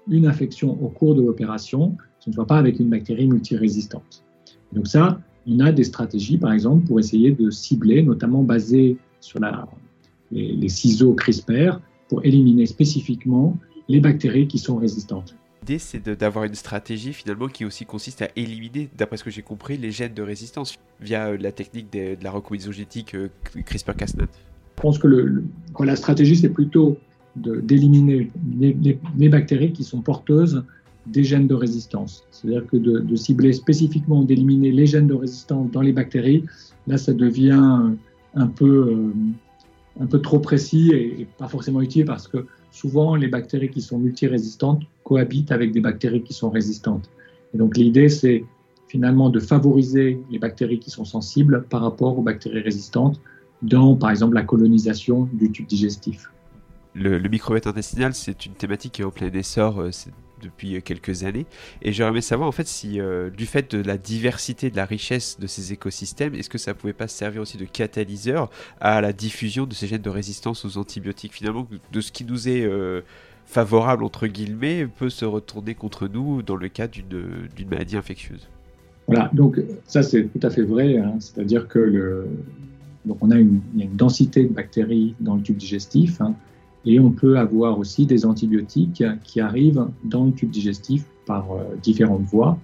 une 0.08 0.28
infection 0.28 0.72
au 0.84 0.90
cours 0.90 1.16
de 1.16 1.22
l'opération, 1.22 1.98
ce 2.20 2.30
ne 2.30 2.36
soit 2.36 2.48
pas 2.48 2.58
avec 2.58 2.80
une 2.80 2.90
bactérie 2.90 3.28
multirésistante. 3.28 4.24
Donc 4.74 4.88
ça, 4.88 5.20
on 5.48 5.60
a 5.60 5.72
des 5.72 5.84
stratégies, 5.84 6.38
par 6.38 6.54
exemple, 6.54 6.86
pour 6.86 7.00
essayer 7.00 7.32
de 7.32 7.50
cibler, 7.50 8.04
notamment 8.04 8.44
basées 8.44 8.98
sur 9.20 9.40
la, 9.40 9.68
les, 10.32 10.54
les 10.54 10.70
ciseaux 10.70 11.14
CRISPR, 11.14 11.80
pour 12.10 12.26
éliminer 12.26 12.66
spécifiquement 12.66 13.58
les 13.88 14.00
bactéries 14.00 14.48
qui 14.48 14.60
sont 14.60 14.78
résistantes. 14.78 15.36
L'idée, 15.62 15.80
c'est 15.80 16.10
d'avoir 16.10 16.46
une 16.46 16.56
stratégie 16.56 17.14
finalement 17.14 17.48
qui 17.48 17.66
aussi 17.66 17.86
consiste 17.86 18.22
à 18.24 18.30
éliminer, 18.36 18.90
d'après 18.98 19.18
ce 19.18 19.24
que 19.24 19.30
j'ai 19.30 19.44
compris, 19.44 19.78
les 19.78 19.92
gènes 19.92 20.14
de 20.14 20.24
résistance 20.24 20.76
via 21.00 21.28
euh, 21.28 21.38
la 21.38 21.52
technique 21.52 21.94
de, 21.94 22.18
la 22.22 22.32
recombinaison 22.32 22.72
génétique 22.72 23.14
euh, 23.16 23.30
CRISPR-Cas9. 23.56 24.22
Je 24.22 24.82
pense 24.82 24.98
que 24.98 25.08
le, 25.08 25.44
la 25.80 25.96
stratégie, 25.96 26.36
c'est 26.36 26.50
plutôt 26.50 26.98
d'éliminer 27.36 28.32
les, 28.60 29.30
bactéries 29.30 29.72
qui 29.72 29.84
sont 29.84 30.02
porteuses 30.02 30.63
des 31.08 31.24
gènes 31.24 31.48
de 31.48 31.56
résistance. 31.56 32.26
C'est-à-dire 32.32 32.65
que 32.67 32.78
de, 32.78 33.00
de, 33.00 33.15
cibler 33.15 33.54
spécifiquement, 33.54 34.24
d'éliminer 34.24 34.72
les 34.72 34.86
gènes 34.86 35.08
de 35.08 35.13
résistance 35.13 35.72
dans 35.72 35.82
les 35.82 35.94
bactéries, 35.94 36.44
là, 36.88 36.98
ça 36.98 37.13
devient 37.13 37.91
un 38.36 38.48
peu, 38.48 38.88
euh, 38.91 39.13
un 40.00 40.06
peu 40.06 40.20
trop 40.20 40.39
précis 40.39 40.91
et, 40.91 41.22
et 41.22 41.28
pas 41.38 41.48
forcément 41.48 41.82
utile 41.82 42.06
parce 42.06 42.28
que 42.28 42.46
souvent, 42.72 43.15
les 43.15 43.28
bactéries 43.28 43.70
qui 43.70 43.82
sont 43.82 43.98
multirésistantes 43.98 44.84
cohabitent 45.04 45.52
avec 45.52 45.72
des 45.72 45.82
bactéries 45.82 46.24
qui 46.24 46.34
sont 46.34 46.50
résistantes. 46.50 47.10
Et 47.54 47.58
donc, 47.58 47.78
l'idée, 47.78 48.10
c'est 48.10 48.44
finalement 48.88 49.30
de 49.30 49.39
favoriser 49.39 50.20
les 50.30 50.38
bactéries 50.38 50.80
qui 50.80 50.89
sont 50.89 51.06
sensibles 51.06 51.65
par 51.70 51.82
rapport 51.82 52.20
aux 52.20 52.22
bactéries 52.22 52.60
résistantes 52.60 53.20
dans, 53.62 53.96
par 53.96 54.10
exemple, 54.10 54.36
la 54.36 54.44
colonisation 54.44 55.30
du 55.34 55.50
tube 55.52 55.67
digestif. 55.67 56.30
Le, 56.93 57.17
le 57.17 57.30
intestinal, 57.67 58.13
c'est 58.13 58.45
une 58.45 58.54
thématique 58.54 58.93
qui 58.93 59.01
est 59.01 59.06
en 59.06 59.12
plein 59.12 59.32
essor 59.32 59.80
euh, 59.80 59.91
depuis 60.41 60.82
quelques 60.82 61.23
années. 61.23 61.45
Et 61.82 61.93
j'aurais 61.93 62.10
aimé 62.10 62.21
savoir, 62.21 62.49
en 62.49 62.51
fait, 62.51 62.67
si 62.67 62.99
euh, 62.99 63.30
du 63.30 63.45
fait 63.45 63.73
de 63.73 63.82
la 63.82 63.97
diversité, 63.97 64.69
de 64.69 64.75
la 64.75 64.86
richesse 64.86 65.39
de 65.39 65.47
ces 65.47 65.71
écosystèmes, 65.71 66.36
est-ce 66.36 66.49
que 66.49 66.58
ça 66.58 66.73
pouvait 66.73 66.93
pas 66.93 67.08
servir 67.08 67.41
aussi 67.41 67.58
de 67.58 67.65
catalyseur 67.65 68.49
à 68.82 68.99
la 68.99 69.13
diffusion 69.13 69.65
de 69.65 69.73
ces 69.73 69.88
gènes 69.88 70.01
de 70.01 70.10
résistance 70.10 70.65
aux 70.65 70.77
antibiotiques? 70.77 71.34
Finalement, 71.34 71.65
de 71.91 72.01
ce 72.01 72.12
qui 72.12 72.25
nous 72.25 72.49
est 72.49 72.65
euh, 72.65 73.01
favorable, 73.45 74.04
entre 74.04 74.27
guillemets, 74.27 74.86
peut 74.86 75.10
se 75.10 75.23
retourner 75.23 75.75
contre 75.75 76.10
nous 76.10 76.41
dans 76.41 76.58
le 76.58 76.67
cas 76.67 76.88
d'une 76.88 77.69
maladie 77.69 77.95
infectieuse. 77.95 78.49
Voilà, 79.08 79.30
donc 79.34 79.60
ça 79.88 80.04
c'est 80.04 80.23
tout 80.23 80.45
à 80.45 80.49
fait 80.49 80.62
vrai. 80.62 80.97
Hein. 80.97 81.15
C'est-à-dire 81.19 81.67
que 81.67 82.27
donc 83.06 83.17
on 83.21 83.32
a 83.32 83.36
une, 83.36 83.60
y 83.75 83.82
a 83.82 83.86
une 83.86 83.95
densité 83.95 84.43
de 84.43 84.54
bactéries 84.54 85.15
dans 85.19 85.36
le 85.36 85.41
tube 85.41 85.58
digestif. 85.58 86.21
Hein. 86.21 86.36
Et 86.86 87.00
on 87.00 87.12
peut 87.12 87.38
avoir 87.38 87.78
aussi 87.78 88.06
des 88.06 88.26
antibiotiques 88.26 89.04
qui 89.24 89.39
arrivent 89.39 89.88
dans 90.04 90.26
le 90.26 90.32
tube 90.32 90.50
digestif 90.50 91.06
par 91.26 91.52
euh, 91.52 91.63
différentes 91.82 92.24
voies. 92.24 92.58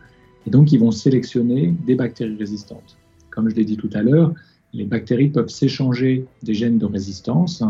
Et 0.45 0.49
donc, 0.49 0.71
ils 0.71 0.79
vont 0.79 0.91
sélectionner 0.91 1.73
des 1.85 1.95
bactéries 1.95 2.37
résistantes. 2.37 2.97
Comme 3.29 3.49
je 3.49 3.55
l'ai 3.55 3.65
dit 3.65 3.77
tout 3.77 3.89
à 3.93 4.01
l'heure, 4.01 4.33
les 4.73 4.85
bactéries 4.85 5.29
peuvent 5.29 5.49
s'échanger 5.49 6.25
des 6.43 6.53
gènes 6.53 6.77
de 6.77 6.85
résistance. 6.85 7.63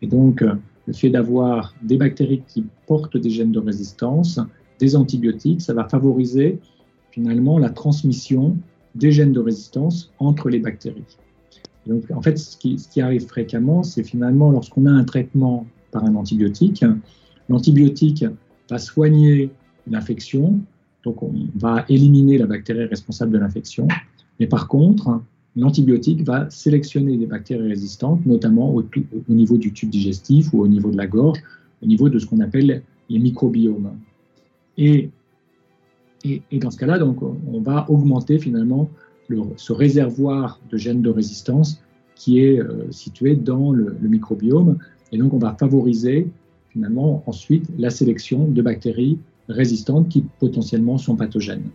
Et 0.00 0.06
donc, 0.06 0.42
euh, 0.42 0.54
le 0.86 0.92
fait 0.92 1.10
d'avoir 1.10 1.74
des 1.82 1.96
bactéries 1.96 2.42
qui 2.48 2.64
portent 2.86 3.16
des 3.16 3.30
gènes 3.30 3.52
de 3.52 3.60
résistance, 3.60 4.40
des 4.78 4.96
antibiotiques, 4.96 5.60
ça 5.60 5.74
va 5.74 5.88
favoriser 5.88 6.58
finalement 7.10 7.58
la 7.58 7.70
transmission 7.70 8.56
des 8.94 9.12
gènes 9.12 9.32
de 9.32 9.40
résistance 9.40 10.12
entre 10.18 10.48
les 10.48 10.58
bactéries. 10.58 11.04
Donc, 11.86 12.04
en 12.14 12.22
fait, 12.22 12.38
ce 12.38 12.56
qui, 12.56 12.78
ce 12.78 12.88
qui 12.88 13.00
arrive 13.00 13.26
fréquemment, 13.26 13.82
c'est 13.82 14.04
finalement 14.04 14.50
lorsqu'on 14.50 14.86
a 14.86 14.90
un 14.90 15.04
traitement 15.04 15.66
par 15.92 16.04
un 16.04 16.16
antibiotique. 16.16 16.84
L'antibiotique 17.48 18.24
va 18.68 18.78
soigner 18.78 19.50
l'infection, 19.88 20.58
donc 21.04 21.22
on 21.22 21.32
va 21.54 21.84
éliminer 21.88 22.38
la 22.38 22.46
bactérie 22.46 22.84
responsable 22.86 23.32
de 23.32 23.38
l'infection. 23.38 23.86
Mais 24.40 24.46
par 24.46 24.66
contre, 24.66 25.20
l'antibiotique 25.54 26.22
va 26.22 26.48
sélectionner 26.50 27.16
des 27.16 27.26
bactéries 27.26 27.68
résistantes, 27.68 28.24
notamment 28.26 28.74
au, 28.74 28.82
au, 28.82 29.32
niveau 29.32 29.56
du 29.56 29.72
tube 29.72 29.90
digestif 29.90 30.52
ou 30.52 30.60
au 30.60 30.68
niveau 30.68 30.90
de 30.90 30.96
la 30.96 31.06
gorge, 31.06 31.38
au 31.82 31.86
niveau 31.86 32.08
de 32.08 32.18
ce 32.18 32.26
qu'on 32.26 32.40
appelle 32.40 32.82
les 33.08 33.18
microbiomes. 33.18 33.92
Et, 34.78 35.10
dans 36.52 36.70
ce 36.70 36.78
cas-là, 36.78 36.98
donc, 36.98 37.20
on 37.22 37.60
va 37.60 37.90
augmenter 37.90 38.38
finalement 38.38 38.88
le, 39.28 39.40
ce 39.56 39.72
réservoir 39.72 40.60
de 40.70 40.76
gènes 40.76 41.02
de 41.02 41.10
résistance 41.10 41.82
qui 42.14 42.38
est 42.38 42.60
euh, 42.60 42.90
situé 42.90 43.34
dans 43.34 43.72
le 43.72 43.96
microbiome 44.02 44.78
et 45.12 45.18
donc, 45.18 45.34
on 45.34 45.38
va 45.38 45.54
favoriser 45.54 46.28
finalement 46.70 47.22
ensuite 47.26 47.66
la 47.78 47.90
sélection 47.90 48.48
de 48.48 48.62
bactéries 48.62 49.18
résistantes 49.48 50.08
qui 50.08 50.24
potentiellement 50.38 50.96
sont 50.98 51.16
pathogènes 51.16 51.68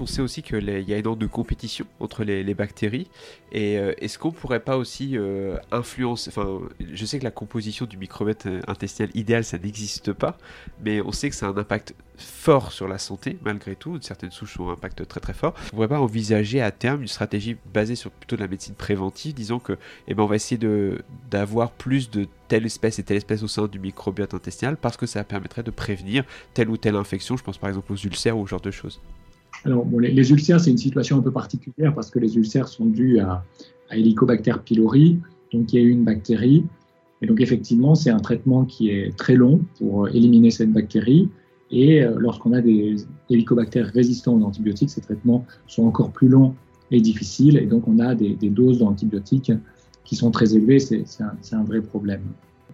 on 0.00 0.06
sait 0.06 0.22
aussi 0.22 0.42
qu'il 0.42 0.68
y 0.68 0.94
a 0.94 0.96
énormément 0.96 1.16
de 1.16 1.26
compétition 1.26 1.86
entre 2.00 2.24
les, 2.24 2.54
bactéries. 2.54 3.08
Et 3.52 3.78
euh, 3.78 3.92
est-ce 3.98 4.18
qu'on 4.18 4.32
pourrait 4.32 4.60
pas 4.60 4.76
aussi 4.76 5.16
euh, 5.16 5.56
influencer 5.70 6.30
Enfin, 6.30 6.60
je 6.92 7.06
sais 7.06 7.18
que 7.18 7.24
la 7.24 7.30
composition 7.30 7.86
du 7.86 7.96
microbiote 7.96 8.46
euh, 8.46 8.60
intestinal 8.66 9.10
idéal, 9.14 9.44
ça 9.44 9.58
n'existe 9.58 10.12
pas, 10.12 10.36
mais 10.84 11.00
on 11.00 11.12
sait 11.12 11.30
que 11.30 11.36
ça 11.36 11.46
a 11.46 11.50
un 11.50 11.56
impact 11.56 11.94
fort 12.16 12.72
sur 12.72 12.88
la 12.88 12.98
santé, 12.98 13.38
malgré 13.42 13.76
tout. 13.76 13.98
Certaines 14.00 14.32
souches 14.32 14.58
ont 14.58 14.70
un 14.70 14.72
impact 14.72 15.06
très 15.06 15.20
très 15.20 15.34
fort. 15.34 15.54
On 15.66 15.76
pourrait 15.76 15.88
pas 15.88 16.00
envisager 16.00 16.60
à 16.60 16.70
terme 16.70 17.02
une 17.02 17.08
stratégie 17.08 17.56
basée 17.72 17.94
sur 17.94 18.10
plutôt 18.10 18.36
de 18.36 18.40
la 18.40 18.48
médecine 18.48 18.74
préventive, 18.74 19.34
disons 19.34 19.60
que, 19.60 19.78
eh 20.08 20.14
ben, 20.14 20.24
on 20.24 20.26
va 20.26 20.36
essayer 20.36 20.60
d'avoir 21.30 21.70
plus 21.70 22.10
de 22.10 22.26
telle 22.48 22.66
espèce 22.66 22.98
et 22.98 23.02
telle 23.02 23.18
espèce 23.18 23.42
au 23.42 23.48
sein 23.48 23.66
du 23.68 23.78
microbiote 23.78 24.34
intestinal 24.34 24.76
parce 24.76 24.96
que 24.96 25.06
ça 25.06 25.22
permettrait 25.22 25.62
de 25.62 25.70
prévenir 25.70 26.24
telle 26.54 26.70
ou 26.70 26.76
telle 26.76 26.96
infection. 26.96 27.36
Je 27.36 27.44
pense 27.44 27.58
par 27.58 27.68
exemple 27.68 27.92
aux 27.92 27.96
ulcères 27.96 28.36
ou 28.36 28.46
ce 28.46 28.50
genre 28.50 28.60
de 28.60 28.70
choses. 28.70 29.00
Alors, 29.64 29.86
les, 30.00 30.30
ulcères, 30.30 30.60
c'est 30.60 30.70
une 30.70 30.78
situation 30.78 31.18
un 31.18 31.22
peu 31.22 31.32
particulière 31.32 31.94
parce 31.94 32.10
que 32.10 32.18
les 32.18 32.36
ulcères 32.36 32.68
sont 32.68 32.86
dus 32.86 33.18
à, 33.18 33.44
à 33.90 33.96
Helicobacter 33.96 34.54
pylori, 34.64 35.18
donc 35.52 35.72
il 35.72 35.80
y 35.80 35.84
a 35.84 35.86
une 35.86 36.04
bactérie. 36.04 36.64
Et 37.20 37.26
donc, 37.26 37.40
effectivement, 37.40 37.94
c'est 37.94 38.10
un 38.10 38.20
traitement 38.20 38.64
qui 38.64 38.90
est 38.90 39.16
très 39.16 39.34
long 39.34 39.60
pour 39.78 40.08
éliminer 40.08 40.50
cette 40.50 40.72
bactérie. 40.72 41.28
Et 41.70 42.02
euh, 42.02 42.14
lorsqu'on 42.18 42.52
a 42.52 42.60
des 42.60 42.96
hélicobactères 43.28 43.86
résistants 43.86 44.36
aux 44.36 44.44
antibiotiques, 44.44 44.90
ces 44.90 45.00
traitements 45.00 45.44
sont 45.66 45.84
encore 45.84 46.10
plus 46.12 46.28
longs 46.28 46.54
et 46.90 47.00
difficiles. 47.00 47.56
Et 47.56 47.66
donc, 47.66 47.88
on 47.88 47.98
a 47.98 48.14
des, 48.14 48.36
doses 48.42 48.78
d'antibiotiques 48.78 49.52
qui 50.04 50.14
sont 50.14 50.30
très 50.30 50.54
élevées. 50.54 50.78
C'est 50.78 51.04
un, 51.20 51.58
un, 51.58 51.64
vrai 51.64 51.80
problème. 51.80 52.22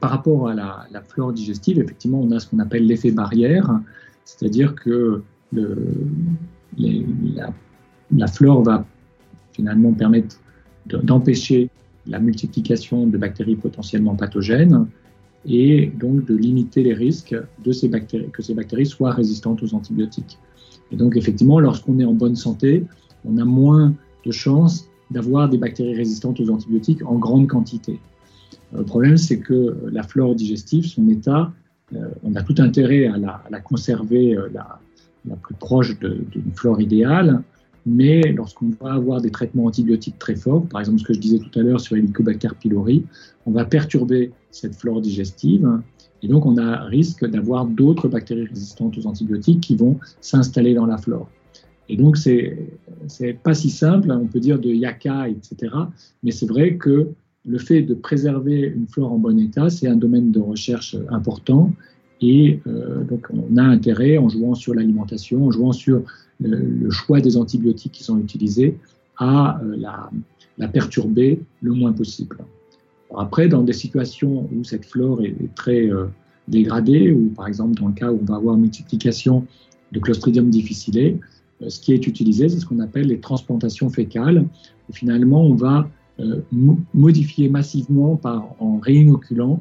Par 0.01 0.11
rapport 0.11 0.49
à 0.49 0.55
la, 0.55 0.87
la 0.93 1.01
flore 1.01 1.33
digestive, 1.33 1.79
effectivement, 1.79 2.21
on 2.21 2.31
a 2.31 2.39
ce 2.39 2.49
qu'on 2.49 2.59
appelle 2.59 2.87
l'effet 2.87 3.11
barrière, 3.11 3.81
c'est-à-dire 4.25 4.75
que 4.75 5.23
le, 5.53 5.77
la, 6.79 8.27
flore 8.27 8.63
va 8.63 8.87
finalement 9.53 9.93
permettre 9.93 10.41
d'empêcher 10.87 11.71
la 12.07 12.19
multiplication 12.19 13.07
de 13.07 13.17
bactéries 13.17 13.57
potentiellement 13.57 14.15
pathogènes 14.15 14.87
et 15.47 15.93
donc 15.99 16.25
de 16.27 16.35
limiter 16.35 16.83
les 16.83 16.95
risques 16.95 17.37
de 17.65 17.73
ces 17.73 17.89
bactéries, 17.89 18.31
que 18.31 18.43
ces 18.43 18.55
bactéries 18.55 18.87
soient 18.87 19.13
résistantes 19.13 19.63
aux 19.63 19.75
antibiotiques. 19.75 20.39
Et 20.91 20.97
donc 20.97 21.17
effectivement, 21.17 21.61
lorsqu'on 21.61 21.99
est 21.99 22.05
en 22.05 22.15
bonne 22.15 22.37
santé, 22.37 22.85
on 23.25 23.39
a 23.39 23.45
moins 23.45 23.95
de 24.25 24.33
chances 24.33 24.89
d'avoir 25.11 25.49
des 25.49 25.59
bactéries 25.59 25.95
résistantes 25.95 26.41
aux 26.41 26.51
antibiotiques 26.51 27.05
en 27.07 27.17
grande 27.17 27.47
quantité. 27.47 27.99
Euh, 28.75 28.79
le 28.79 28.85
problème, 28.85 29.17
c'est 29.17 29.39
que 29.39 29.77
la 29.91 30.03
flore 30.03 30.35
digestive, 30.35 30.87
son 30.87 31.09
état, 31.09 31.53
euh, 31.95 32.09
on 32.23 32.35
a 32.35 32.43
tout 32.43 32.55
intérêt 32.59 33.07
à 33.07 33.17
la, 33.19 33.61
conserver, 33.61 34.37
euh, 34.37 34.49
la 35.29 35.37
plus 35.37 35.55
proche 35.55 35.99
d'une 35.99 36.53
flore 36.55 36.81
idéale. 36.81 37.43
Mais 37.87 38.33
lorsqu'on 38.33 38.71
va 38.81 38.95
avoir 38.95 39.21
des 39.21 39.31
traitements 39.31 39.67
antibiotiques 39.67 40.19
très 40.19 40.37
forts, 40.37 40.67
par 40.67 40.81
exemple 40.81 41.01
ce 41.01 41.05
que 41.05 41.13
je 41.13 41.21
disais 41.21 41.39
tout 41.39 41.59
à 41.59 41.63
l'heure 41.63 41.81
sur 41.81 41.97
Helicobacter 41.97 42.49
pylori, 42.59 43.05
on 43.45 43.51
va 43.51 43.67
perturber 43.67 44.33
cette 44.51 44.75
flore 44.75 45.03
digestive 45.03 45.69
et 46.23 46.29
donc 46.29 46.47
on 46.47 46.57
a 46.57 46.85
risque 46.85 47.27
d'avoir 47.27 47.67
d'autres 47.67 48.09
bactéries 48.09 48.47
résistantes 48.47 48.97
aux 48.97 49.07
antibiotiques 49.07 49.61
qui 49.61 49.77
vont 49.77 49.99
s'installer 50.23 50.73
dans 50.73 50.87
la 50.87 50.97
flore. 50.97 51.29
Et 51.91 51.99
donc 51.99 52.17
c'est 52.17 52.59
c'est 53.07 53.35
pas 53.35 53.53
si 53.53 53.69
simple, 53.69 54.11
on 54.11 54.27
peut 54.27 54.41
dire 54.41 54.59
de 54.59 54.71
yaka, 54.71 55.29
etc. 55.29 55.75
Mais 56.23 56.31
c'est 56.31 56.47
vrai 56.47 56.77
que 56.77 57.09
le 57.45 57.59
fait 57.59 57.83
de 57.83 57.93
préserver 57.93 58.73
une 58.75 58.87
flore 58.87 59.13
en 59.13 59.19
bon 59.19 59.39
état, 59.39 59.69
c'est 59.69 59.87
un 59.87 59.97
domaine 59.97 60.33
de 60.33 60.41
recherche 60.41 60.97
important 61.11 61.71
et 62.25 62.61
euh, 62.67 63.05
donc, 63.05 63.27
on 63.31 63.57
a 63.59 63.63
intérêt, 63.63 64.17
en 64.17 64.31
jouant 64.31 64.55
sur 64.55 64.75
l'alimentation, 64.75 65.47
en 65.47 65.51
jouant 65.51 65.73
sur 65.73 66.03
le, 66.41 66.57
le, 66.57 66.91
choix 66.91 67.21
des 67.21 67.37
antibiotiques 67.37 67.93
qui 67.93 68.03
sont 68.03 68.19
utilisés, 68.19 68.79
à, 69.19 69.61
euh, 69.63 69.77
la, 69.77 70.69
perturber 70.69 71.41
le 71.61 71.73
moins 71.73 71.93
possible. 71.93 72.39
après, 73.17 73.49
dans 73.49 73.63
des 73.63 73.75
situations 73.75 74.49
où 74.55 74.65
cette 74.65 74.87
flore 74.87 75.23
est, 75.23 75.37
très 75.55 75.91
euh, 75.91 76.07
dégradée, 76.49 77.13
ou 77.13 77.29
par 77.37 77.47
exemple 77.47 77.75
dans 77.81 77.89
le 77.89 77.95
cas 77.95 78.11
où 78.11 78.19
on 78.23 78.25
va 78.25 78.37
avoir 78.37 78.57
multiplication 78.57 79.47
de 79.93 80.01
Clostridium 80.01 80.49
difficile, 80.49 81.19
euh, 81.63 81.69
ce 81.69 81.79
qui 81.79 81.93
est 81.93 82.07
utilisé, 82.07 82.49
c'est 82.49 82.61
ce 82.61 82.67
qu'on 82.67 82.81
appelle 82.81 83.09
les 83.09 83.21
transplantations 83.21 83.91
fécales. 83.91 84.47
Finalement, 84.93 85.43
on 85.45 85.55
va 85.55 85.89
euh, 86.21 86.41
modifier 86.95 87.49
massivement 87.49 88.19
en 88.25 88.79
réinoculant 88.79 89.61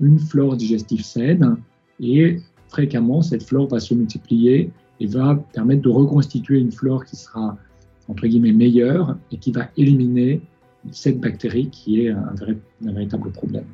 une 0.00 0.18
flore 0.18 0.56
digestive 0.56 1.04
saine 1.04 1.56
et 2.00 2.40
fréquemment, 2.68 3.22
cette 3.22 3.42
flore 3.42 3.68
va 3.68 3.80
se 3.80 3.94
multiplier 3.94 4.70
et 5.00 5.06
va 5.06 5.36
permettre 5.52 5.82
de 5.82 5.88
reconstituer 5.88 6.58
une 6.58 6.72
flore 6.72 7.04
qui 7.04 7.16
sera 7.16 7.56
entre 8.08 8.26
guillemets 8.26 8.52
meilleure 8.52 9.16
et 9.30 9.36
qui 9.36 9.52
va 9.52 9.68
éliminer 9.76 10.40
cette 10.90 11.20
bactérie 11.20 11.68
qui 11.70 12.02
est 12.02 12.10
un, 12.10 12.34
véritable 12.80 13.30
problème. 13.30 13.64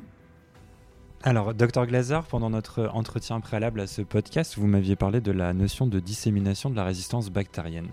Alors, 1.23 1.53
docteur 1.53 1.87
Glaser, 1.87 2.19
pendant 2.29 2.49
notre 2.49 2.89
entretien 2.93 3.39
préalable 3.39 3.79
à 3.79 3.87
ce 3.87 4.01
podcast, 4.01 4.55
vous 4.57 4.67
m'aviez 4.67 4.95
parlé 4.95 5.21
de 5.21 5.31
la 5.31 5.53
notion 5.53 5.87
de 5.87 5.99
dissémination 5.99 6.69
de 6.69 6.75
la 6.75 6.83
résistance 6.83 7.31
bactérienne. 7.31 7.87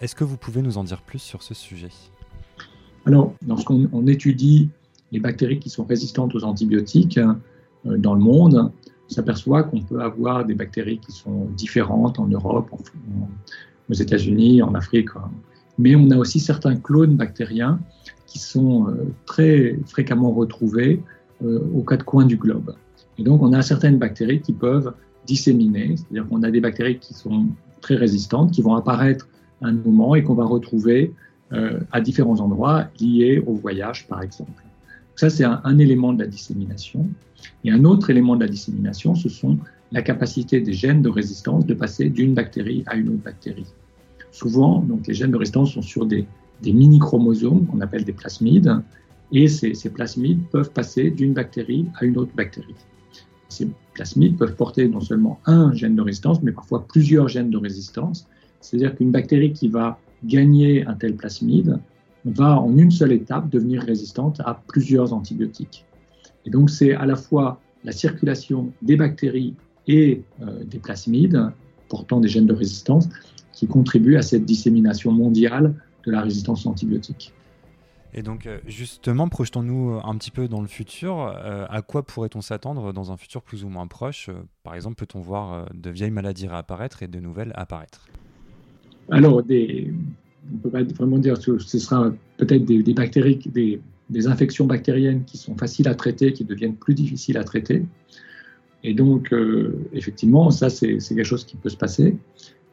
Est-ce 0.00 0.14
que 0.14 0.24
vous 0.24 0.36
pouvez 0.36 0.60
nous 0.60 0.76
en 0.76 0.84
dire 0.84 1.00
plus 1.00 1.20
sur 1.20 1.42
ce 1.42 1.54
sujet? 1.54 1.88
Alors, 3.06 3.32
lorsqu'on 3.46 4.06
étudie 4.06 4.68
les 5.12 5.20
bactéries 5.20 5.60
qui 5.60 5.70
sont 5.70 5.84
résistantes 5.84 6.34
aux 6.34 6.44
antibiotiques 6.44 7.18
euh, 7.18 7.96
dans 7.96 8.14
le 8.14 8.20
monde, 8.20 8.70
on 8.85 8.85
s'aperçoit 9.14 9.62
qu'on 9.62 9.80
peut 9.80 10.00
avoir 10.00 10.44
des 10.44 10.54
bactéries 10.54 10.98
qui 10.98 11.12
sont 11.12 11.46
différentes 11.56 12.18
en 12.18 12.26
Europe, 12.26 12.70
aux 13.88 13.94
États-Unis, 13.94 14.62
en 14.62 14.74
Afrique. 14.74 15.10
Mais 15.78 15.94
on 15.94 16.10
a 16.10 16.16
aussi 16.16 16.40
certains 16.40 16.76
clones 16.76 17.16
bactériens 17.16 17.78
qui 18.26 18.38
sont 18.38 18.88
euh, 18.88 19.14
très 19.24 19.78
fréquemment 19.86 20.32
retrouvés 20.32 21.02
euh, 21.44 21.60
aux 21.74 21.82
quatre 21.82 22.04
coins 22.04 22.24
du 22.24 22.36
globe. 22.36 22.74
Et 23.18 23.22
donc, 23.22 23.42
on 23.42 23.52
a 23.52 23.62
certaines 23.62 23.98
bactéries 23.98 24.40
qui 24.40 24.52
peuvent 24.52 24.92
disséminer, 25.26 25.96
c'est-à-dire 25.96 26.28
qu'on 26.28 26.42
a 26.42 26.50
des 26.50 26.60
bactéries 26.60 26.98
qui 26.98 27.14
sont 27.14 27.46
très 27.80 27.94
résistantes, 27.94 28.52
qui 28.52 28.62
vont 28.62 28.74
apparaître 28.74 29.28
à 29.62 29.68
un 29.68 29.72
moment 29.72 30.14
et 30.14 30.22
qu'on 30.22 30.34
va 30.34 30.44
retrouver 30.44 31.12
euh, 31.52 31.80
à 31.92 32.00
différents 32.00 32.40
endroits 32.40 32.88
liés 33.00 33.42
au 33.46 33.54
voyage, 33.54 34.06
par 34.08 34.22
exemple. 34.22 34.65
Ça, 35.16 35.30
c'est 35.30 35.44
un, 35.44 35.78
élément 35.78 36.12
de 36.12 36.22
la 36.22 36.28
dissémination. 36.28 37.08
Et 37.64 37.70
un 37.70 37.84
autre 37.84 38.10
élément 38.10 38.36
de 38.36 38.42
la 38.42 38.48
dissémination, 38.48 39.14
ce 39.14 39.30
sont 39.30 39.58
la 39.92 40.02
capacité 40.02 40.60
des 40.60 40.74
gènes 40.74 41.00
de 41.00 41.08
résistance 41.08 41.64
de 41.64 41.74
passer 41.74 42.10
d'une 42.10 42.34
bactérie 42.34 42.84
à 42.86 42.96
une 42.96 43.08
autre 43.08 43.22
bactérie. 43.24 43.66
Souvent, 44.30 44.80
donc, 44.80 45.06
les 45.06 45.14
gènes 45.14 45.30
de 45.30 45.36
résistance 45.36 45.72
sont 45.72 45.82
sur 45.82 46.04
des, 46.04 46.26
mini-chromosomes 46.62 47.66
qu'on 47.66 47.80
appelle 47.80 48.04
des 48.04 48.12
plasmides, 48.12 48.82
et 49.32 49.48
ces, 49.48 49.74
ces 49.74 49.90
plasmides 49.90 50.40
peuvent 50.50 50.70
passer 50.70 51.10
d'une 51.10 51.32
bactérie 51.32 51.86
à 51.96 52.04
une 52.04 52.18
autre 52.18 52.32
bactérie. 52.36 52.74
Ces 53.48 53.68
plasmides 53.94 54.36
peuvent 54.36 54.54
porter 54.54 54.86
non 54.88 55.00
seulement 55.00 55.40
un 55.46 55.72
gène 55.72 55.96
de 55.96 56.02
résistance, 56.02 56.42
mais 56.42 56.52
parfois 56.52 56.86
plusieurs 56.86 57.28
gènes 57.28 57.50
de 57.50 57.56
résistance. 57.56 58.28
C'est-à-dire 58.60 58.94
qu'une 58.94 59.12
bactérie 59.12 59.52
qui 59.52 59.68
va 59.68 59.98
gagner 60.24 60.86
un 60.86 60.94
tel 60.94 61.14
plasmide 61.14 61.78
va 62.26 62.60
en 62.60 62.76
une 62.76 62.90
seule 62.90 63.12
étape 63.12 63.48
devenir 63.48 63.82
résistante 63.82 64.40
à 64.40 64.60
plusieurs 64.66 65.12
antibiotiques. 65.12 65.84
Et 66.44 66.50
donc 66.50 66.70
c'est 66.70 66.94
à 66.94 67.06
la 67.06 67.16
fois 67.16 67.60
la 67.84 67.92
circulation 67.92 68.72
des 68.82 68.96
bactéries 68.96 69.54
et 69.86 70.22
euh, 70.42 70.64
des 70.64 70.78
plasmides 70.78 71.52
portant 71.88 72.20
des 72.20 72.28
gènes 72.28 72.46
de 72.46 72.54
résistance 72.54 73.08
qui 73.52 73.66
contribuent 73.66 74.16
à 74.16 74.22
cette 74.22 74.44
dissémination 74.44 75.12
mondiale 75.12 75.74
de 76.04 76.10
la 76.10 76.20
résistance 76.20 76.66
antibiotique. 76.66 77.32
Et 78.12 78.22
donc 78.22 78.46
euh, 78.46 78.58
justement, 78.66 79.28
projetons-nous 79.28 80.00
un 80.02 80.16
petit 80.16 80.32
peu 80.32 80.48
dans 80.48 80.60
le 80.60 80.66
futur. 80.66 81.20
Euh, 81.20 81.66
à 81.68 81.82
quoi 81.82 82.02
pourrait-on 82.02 82.40
s'attendre 82.40 82.92
dans 82.92 83.12
un 83.12 83.16
futur 83.16 83.42
plus 83.42 83.64
ou 83.64 83.68
moins 83.68 83.86
proche? 83.86 84.30
Par 84.64 84.74
exemple, 84.74 84.96
peut-on 84.96 85.20
voir 85.20 85.66
de 85.72 85.90
vieilles 85.90 86.10
maladies 86.10 86.48
réapparaître 86.48 87.02
et 87.02 87.08
de 87.08 87.20
nouvelles 87.20 87.52
apparaître? 87.54 88.08
Alors, 89.10 89.42
des, 89.42 89.92
on 90.54 90.58
peut 90.58 90.70
pas 90.70 90.82
vraiment 90.82 91.18
dire 91.18 91.38
que 91.38 91.58
ce 91.58 91.78
sera 91.78 92.12
peut-être 92.36 92.64
des, 92.64 94.26
infections 94.26 94.66
bactériennes 94.66 95.24
qui 95.24 95.36
sont 95.36 95.56
faciles 95.56 95.88
à 95.88 95.94
traiter, 95.94 96.32
qui 96.32 96.44
deviennent 96.44 96.76
plus 96.76 96.94
difficiles 96.94 97.38
à 97.38 97.44
traiter. 97.44 97.84
Et 98.84 98.94
donc, 98.94 99.32
euh, 99.32 99.74
effectivement, 99.92 100.50
ça, 100.50 100.70
c'est 100.70 100.98
quelque 100.98 101.24
chose 101.24 101.44
qui 101.44 101.56
peut 101.56 101.68
se 101.68 101.76
passer. 101.76 102.16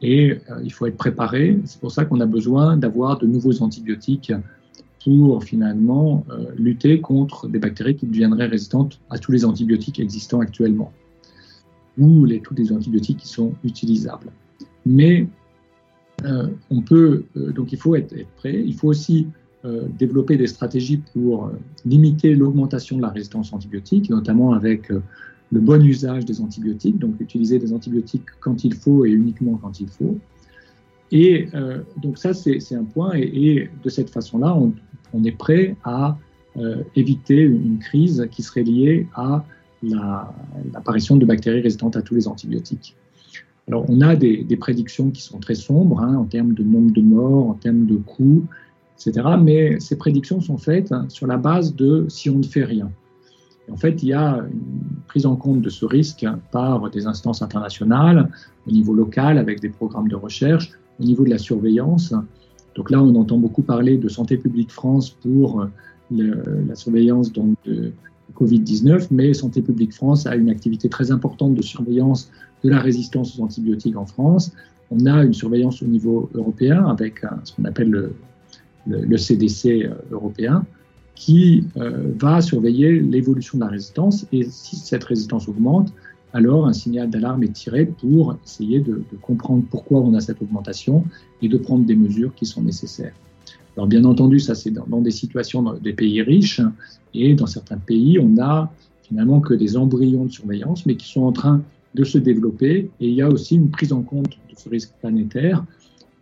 Et 0.01 0.31
euh, 0.31 0.59
il 0.63 0.71
faut 0.71 0.85
être 0.85 0.97
préparé. 0.97 1.59
C'est 1.65 1.79
pour 1.79 1.91
ça 1.91 2.05
qu'on 2.05 2.19
a 2.19 2.25
besoin 2.25 2.77
d'avoir 2.77 3.17
de 3.17 3.25
nouveaux 3.25 3.61
antibiotiques 3.61 4.33
pour 5.03 5.43
finalement 5.43 6.25
euh, 6.29 6.45
lutter 6.55 7.01
contre 7.01 7.47
des 7.47 7.59
bactéries 7.59 7.95
qui 7.95 8.05
deviendraient 8.05 8.47
résistantes 8.47 8.99
à 9.09 9.17
tous 9.17 9.31
les 9.31 9.43
antibiotiques 9.43 9.99
existants 9.99 10.39
actuellement 10.39 10.93
ou 11.97 12.25
les, 12.25 12.39
tous 12.39 12.53
les 12.53 12.71
antibiotiques 12.71 13.17
qui 13.17 13.27
sont 13.27 13.53
utilisables. 13.63 14.31
Mais 14.85 15.27
on 16.69 16.81
peut, 16.81 17.23
euh, 17.37 17.51
donc 17.51 17.71
il 17.71 17.77
faut 17.77 17.95
être, 17.95 18.15
prêt. 18.37 18.63
Il 18.65 18.75
faut 18.75 18.87
aussi 18.87 19.27
euh, 19.65 19.87
développer 19.97 20.37
des 20.37 20.47
stratégies 20.47 21.01
pour 21.13 21.51
limiter 21.85 22.35
l'augmentation 22.35 22.97
de 22.97 23.01
la 23.01 23.09
résistance 23.09 23.53
antibiotique, 23.53 24.09
notamment 24.09 24.53
avec 24.53 24.89
le 24.89 25.59
bon 25.59 25.83
usage 25.85 26.25
des 26.25 26.41
antibiotiques, 26.41 26.97
donc 26.97 27.19
utiliser 27.19 27.59
des 27.59 27.73
antibiotiques 27.73 28.25
quand 28.39 28.63
il 28.63 28.73
faut 28.73 29.05
et 29.05 29.11
uniquement 29.11 29.59
quand 29.61 29.79
il 29.79 29.87
faut. 29.87 30.17
Et 31.11 31.47
donc 32.01 32.17
ça, 32.17 32.33
c'est 32.33 32.73
un 32.73 32.85
point. 32.85 33.11
Et, 33.13 33.69
de 33.83 33.89
cette 33.89 34.09
façon-là, 34.09 34.57
on, 35.13 35.23
est 35.23 35.31
prêt 35.31 35.75
à 35.83 36.17
éviter 36.95 37.39
une 37.41 37.77
crise 37.77 38.27
qui 38.31 38.41
serait 38.41 38.63
liée 38.63 39.07
à 39.13 39.45
l'apparition 39.83 41.17
de 41.17 41.25
bactéries 41.25 41.61
résistantes 41.61 41.95
à 41.97 42.01
tous 42.01 42.15
les 42.15 42.27
antibiotiques. 42.27 42.95
Alors, 43.67 43.85
on 43.89 44.01
a 44.01 44.15
des, 44.15 44.57
prédictions 44.57 45.09
qui 45.09 45.21
sont 45.21 45.39
très 45.39 45.55
sombres 45.55 46.01
hein, 46.01 46.15
en 46.15 46.25
termes 46.25 46.53
de 46.53 46.63
nombre 46.63 46.91
de 46.91 47.01
morts, 47.01 47.49
en 47.49 47.53
termes 47.53 47.85
de 47.85 47.95
coûts, 47.95 48.43
etc. 48.95 49.25
Mais 49.41 49.79
ces 49.79 49.97
prédictions 49.97 50.41
sont 50.41 50.57
faites 50.57 50.91
hein, 50.91 51.05
sur 51.09 51.27
la 51.27 51.37
base 51.37 51.73
de 51.75 52.05
si 52.09 52.29
on 52.29 52.39
ne 52.39 52.43
fait 52.43 52.65
rien. 52.65 52.91
en 53.71 53.77
fait, 53.77 54.03
il 54.03 54.09
y 54.09 54.13
a 54.13 54.43
une 54.51 55.01
prise 55.07 55.25
en 55.25 55.37
compte 55.37 55.61
de 55.61 55.69
ce 55.69 55.85
risque 55.85 56.25
par 56.51 56.89
des 56.89 57.07
instances 57.07 57.41
internationales, 57.41 58.29
au 58.67 58.71
niveau 58.71 58.93
local, 58.93 59.37
avec 59.37 59.61
des 59.61 59.69
programmes 59.69 60.09
de 60.09 60.15
recherche, 60.15 60.71
au 60.99 61.03
niveau 61.03 61.23
de 61.23 61.29
la 61.29 61.37
surveillance. 61.37 62.13
Donc 62.75 62.91
là, 62.91 63.01
on 63.01 63.15
entend 63.15 63.37
beaucoup 63.37 63.61
parler 63.61 63.97
de 63.97 64.09
Santé 64.09 64.35
publique 64.37 64.71
France 64.71 65.09
pour 65.09 65.67
la 66.11 66.75
surveillance 66.75 67.31
donc, 67.31 67.55
de 67.65 67.93
Covid-19, 68.35 69.07
mais 69.11 69.33
Santé 69.33 69.61
publique 69.61 69.93
France 69.93 70.25
a 70.25 70.35
une 70.35 70.49
activité 70.49 70.89
très 70.89 71.11
importante 71.11 71.55
de 71.55 71.61
surveillance 71.61 72.31
de 72.63 72.69
la 72.69 72.79
résistance 72.79 73.37
aux 73.37 73.43
antibiotiques 73.43 73.97
en 73.97 74.05
France. 74.05 74.51
On 74.91 75.05
a 75.05 75.23
une 75.23 75.33
surveillance 75.33 75.81
au 75.81 75.85
niveau 75.85 76.29
européen 76.33 76.85
avec 76.85 77.21
ce 77.43 77.53
qu'on 77.53 77.65
appelle 77.65 78.11
le, 78.85 79.17
CDC 79.17 79.85
euh, 79.85 79.93
européen 80.11 80.65
qui 81.15 81.65
euh, 81.77 82.11
va 82.19 82.41
surveiller 82.41 82.99
l'évolution 82.99 83.57
de 83.57 83.63
la 83.63 83.69
résistance 83.69 84.25
et 84.31 84.43
si 84.43 84.75
cette 84.75 85.03
résistance 85.03 85.47
augmente, 85.47 85.93
alors 86.33 86.67
un 86.67 86.73
signal 86.73 87.09
d'alarme 87.09 87.43
est 87.43 87.53
tiré 87.53 87.85
pour 87.85 88.35
essayer 88.43 88.79
de, 88.79 89.03
de, 89.11 89.17
comprendre 89.21 89.63
pourquoi 89.69 90.01
on 90.01 90.15
a 90.15 90.19
cette 90.19 90.41
augmentation 90.41 91.05
et 91.41 91.47
de 91.47 91.57
prendre 91.57 91.85
des 91.85 91.95
mesures 91.95 92.33
qui 92.33 92.45
sont 92.45 92.63
nécessaires. 92.63 93.13
Alors 93.75 93.87
bien 93.87 94.03
entendu, 94.03 94.39
ça 94.39 94.55
c'est 94.55 94.71
dans, 94.71 95.01
des 95.01 95.11
situations 95.11 95.63
dans 95.63 95.73
des 95.73 95.93
pays 95.93 96.21
riches 96.21 96.61
et 97.13 97.33
dans 97.33 97.47
certains 97.47 97.77
pays, 97.77 98.19
on 98.19 98.39
a 98.39 98.71
finalement 99.01 99.41
que 99.41 99.53
des 99.53 99.77
embryons 99.77 100.25
de 100.25 100.31
surveillance, 100.31 100.85
mais 100.85 100.95
qui 100.95 101.09
sont 101.09 101.23
en 101.23 101.31
train 101.31 101.61
de 101.93 102.03
se 102.03 102.17
développer. 102.17 102.89
Et 102.99 103.07
il 103.07 103.13
y 103.13 103.21
a 103.21 103.29
aussi 103.29 103.55
une 103.55 103.69
prise 103.69 103.93
en 103.93 104.01
compte 104.01 104.37
de 104.49 104.55
ce 104.55 104.69
risque 104.69 104.93
planétaire 104.99 105.63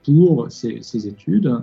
pour 0.05 0.47
ces, 0.49 0.79
ces 0.81 1.07
études. 1.07 1.53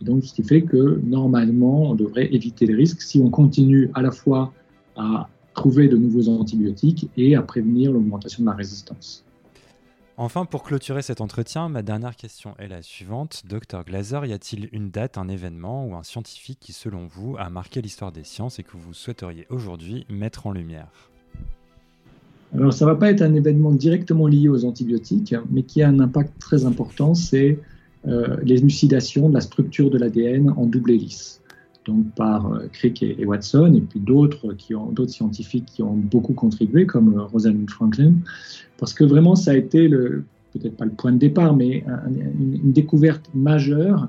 Et 0.00 0.04
donc, 0.04 0.24
ce 0.24 0.34
qui 0.34 0.42
fait 0.42 0.62
que 0.62 1.00
normalement, 1.04 1.90
on 1.90 1.94
devrait 1.94 2.32
éviter 2.34 2.66
les 2.66 2.74
risques 2.74 3.02
si 3.02 3.20
on 3.20 3.30
continue 3.30 3.90
à 3.94 4.02
la 4.02 4.10
fois 4.10 4.52
à 4.96 5.28
trouver 5.54 5.88
de 5.88 5.96
nouveaux 5.96 6.28
antibiotiques 6.28 7.08
et 7.16 7.36
à 7.36 7.42
prévenir 7.42 7.92
l'augmentation 7.92 8.42
de 8.42 8.48
la 8.48 8.54
résistance. 8.54 9.24
Enfin, 10.16 10.44
pour 10.44 10.62
clôturer 10.62 11.02
cet 11.02 11.20
entretien, 11.20 11.68
ma 11.68 11.82
dernière 11.82 12.14
question 12.14 12.54
est 12.60 12.68
la 12.68 12.82
suivante. 12.82 13.42
Docteur 13.48 13.84
Glaser, 13.84 14.20
y 14.26 14.32
a-t-il 14.32 14.68
une 14.70 14.90
date, 14.90 15.18
un 15.18 15.26
événement 15.26 15.88
ou 15.88 15.96
un 15.96 16.04
scientifique 16.04 16.58
qui, 16.60 16.72
selon 16.72 17.08
vous, 17.08 17.34
a 17.36 17.50
marqué 17.50 17.82
l'histoire 17.82 18.12
des 18.12 18.22
sciences 18.22 18.60
et 18.60 18.62
que 18.62 18.76
vous 18.76 18.94
souhaiteriez 18.94 19.44
aujourd'hui 19.50 20.06
mettre 20.08 20.46
en 20.46 20.52
lumière? 20.52 21.10
Alors, 22.54 22.72
ça 22.72 22.84
ne 22.84 22.90
va 22.90 22.96
pas 22.96 23.10
être 23.10 23.22
un 23.22 23.34
événement 23.34 23.72
directement 23.72 24.28
lié 24.28 24.48
aux 24.48 24.64
antibiotiques, 24.64 25.34
mais 25.50 25.64
qui 25.64 25.82
a 25.82 25.88
un 25.88 25.98
impact 25.98 26.38
très 26.38 26.64
important, 26.64 27.14
c'est 27.14 27.58
euh, 28.06 28.36
l'élucidation 28.44 29.28
de 29.28 29.34
la 29.34 29.40
structure 29.40 29.90
de 29.90 29.98
l'ADN 29.98 30.54
en 30.56 30.66
double 30.66 30.92
hélice. 30.92 31.40
Donc, 31.84 32.06
par 32.14 32.50
euh, 32.50 32.66
Crick 32.72 33.02
et, 33.02 33.24
Watson, 33.26 33.74
et 33.74 33.80
puis 33.80 34.00
d'autres 34.00 34.54
scientifiques 35.06 35.66
qui 35.66 35.82
ont 35.82 35.96
beaucoup 35.96 36.32
contribué, 36.32 36.86
comme 36.86 37.18
euh, 37.18 37.24
Rosalind 37.24 37.68
Franklin, 37.68 38.14
parce 38.78 38.94
que 38.94 39.04
vraiment, 39.04 39.34
ça 39.34 39.50
a 39.50 39.54
été 39.54 39.88
peut-être 39.88 40.76
pas 40.76 40.86
le 40.86 40.92
point 40.92 41.12
de 41.12 41.18
départ, 41.18 41.54
mais 41.54 41.84
une, 42.08 42.72
découverte 42.72 43.28
majeure 43.34 44.08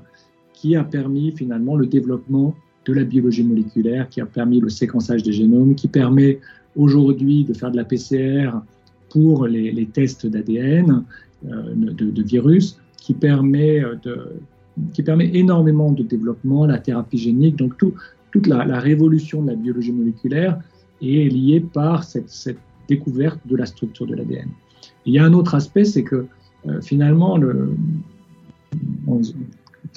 qui 0.52 0.74
a 0.74 0.84
permis 0.84 1.32
finalement 1.32 1.76
le 1.76 1.86
développement 1.86 2.54
de 2.86 2.92
la 2.92 3.04
biologie 3.04 3.44
moléculaire, 3.44 4.08
qui 4.08 4.20
a 4.20 4.26
permis 4.26 4.60
le 4.60 4.68
séquençage 4.68 5.22
des 5.22 5.32
génomes, 5.32 5.74
qui 5.74 5.88
permet 5.88 6.40
aujourd'hui 6.76 7.44
de 7.44 7.52
faire 7.52 7.70
de 7.70 7.76
la 7.76 7.84
PCR 7.84 8.50
pour 9.10 9.46
les, 9.46 9.86
tests 9.92 10.26
d'ADN, 10.26 11.04
euh, 11.46 11.74
de, 11.74 12.22
virus, 12.22 12.78
qui 12.96 13.14
permet, 13.14 13.82
de, 14.02 14.40
qui 14.92 15.02
permet 15.02 15.30
énormément 15.34 15.92
de 15.92 16.02
développement, 16.02 16.66
la 16.66 16.78
thérapie 16.78 17.18
génique. 17.18 17.56
Donc 17.56 17.76
tout, 17.78 17.94
toute 18.30 18.46
la, 18.46 18.78
révolution 18.78 19.42
de 19.42 19.50
la 19.50 19.56
biologie 19.56 19.92
moléculaire 19.92 20.60
est 21.02 21.32
liée 21.32 21.60
par 21.60 22.04
cette, 22.04 22.58
découverte 22.88 23.40
de 23.46 23.56
la 23.56 23.66
structure 23.66 24.06
de 24.06 24.14
l'ADN. 24.14 24.48
Il 25.06 25.14
y 25.14 25.18
a 25.18 25.24
un 25.24 25.32
autre 25.32 25.56
aspect, 25.56 25.84
c'est 25.84 26.04
que 26.04 26.26
euh, 26.68 26.80
finalement, 26.80 27.36
le, 27.36 27.74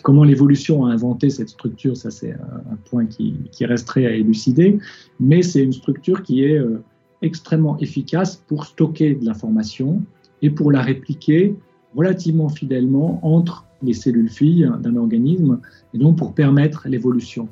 comment 0.01 0.23
l'évolution 0.23 0.85
a 0.85 0.91
inventé 0.91 1.29
cette 1.29 1.49
structure, 1.49 1.95
ça 1.95 2.09
c'est 2.09 2.31
un, 2.31 2.75
point 2.89 3.05
qui, 3.05 3.35
qui, 3.51 3.65
resterait 3.65 4.07
à 4.07 4.11
élucider, 4.11 4.79
mais 5.19 5.43
c'est 5.43 5.63
une 5.63 5.73
structure 5.73 6.23
qui 6.23 6.43
est 6.43 6.57
euh, 6.57 6.81
extrêmement 7.21 7.77
efficace 7.77 8.37
pour 8.47 8.65
stocker 8.65 9.13
de 9.13 9.23
l'information 9.23 10.01
et 10.41 10.49
pour 10.49 10.71
la 10.71 10.81
répliquer 10.81 11.55
relativement 11.95 12.49
fidèlement 12.49 13.19
entre 13.21 13.65
les 13.81 13.93
cellules 13.93 14.29
filles 14.29 14.69
d'un 14.81 14.95
organisme, 14.95 15.59
et 15.93 15.97
donc 15.97 16.17
pour 16.17 16.33
permettre 16.33 16.87
l'évolution. 16.87 17.47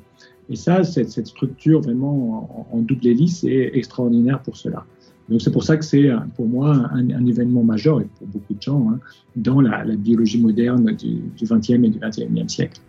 Et 0.50 0.56
ça, 0.56 0.84
cette, 0.84 1.26
structure 1.26 1.80
vraiment 1.80 2.66
en, 2.72 2.76
en 2.78 2.80
double 2.80 3.06
hélice 3.06 3.44
est 3.44 3.70
extraordinaire 3.74 4.40
pour 4.42 4.56
cela. 4.56 4.86
Donc 5.28 5.42
c'est 5.42 5.50
pour 5.50 5.62
ça 5.62 5.76
que 5.76 5.84
c'est 5.84 6.08
pour 6.36 6.46
moi 6.46 6.88
un, 6.92 7.26
événement 7.26 7.62
majeur, 7.62 8.00
et 8.00 8.04
pour 8.04 8.26
beaucoup 8.28 8.54
de 8.54 8.62
gens, 8.62 8.90
hein, 8.90 8.98
dans 9.36 9.60
la, 9.60 9.84
biologie 9.84 10.40
moderne 10.40 10.92
du, 10.94 11.22
XXe 11.42 11.70
et 11.70 11.78
du 11.78 11.98
XXIe 11.98 12.48
siècle. 12.48 12.80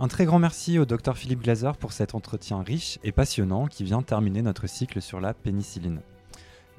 Un 0.00 0.08
très 0.08 0.24
grand 0.24 0.40
merci 0.40 0.78
au 0.80 0.84
docteur 0.84 1.16
Philippe 1.16 1.42
Glaser 1.42 1.70
pour 1.78 1.92
cet 1.92 2.16
entretien 2.16 2.62
riche 2.62 2.98
et 3.04 3.12
passionnant 3.12 3.66
qui 3.66 3.84
vient 3.84 4.02
terminer 4.02 4.42
notre 4.42 4.66
cycle 4.66 5.00
sur 5.00 5.20
la 5.20 5.34
pénicilline. 5.34 6.00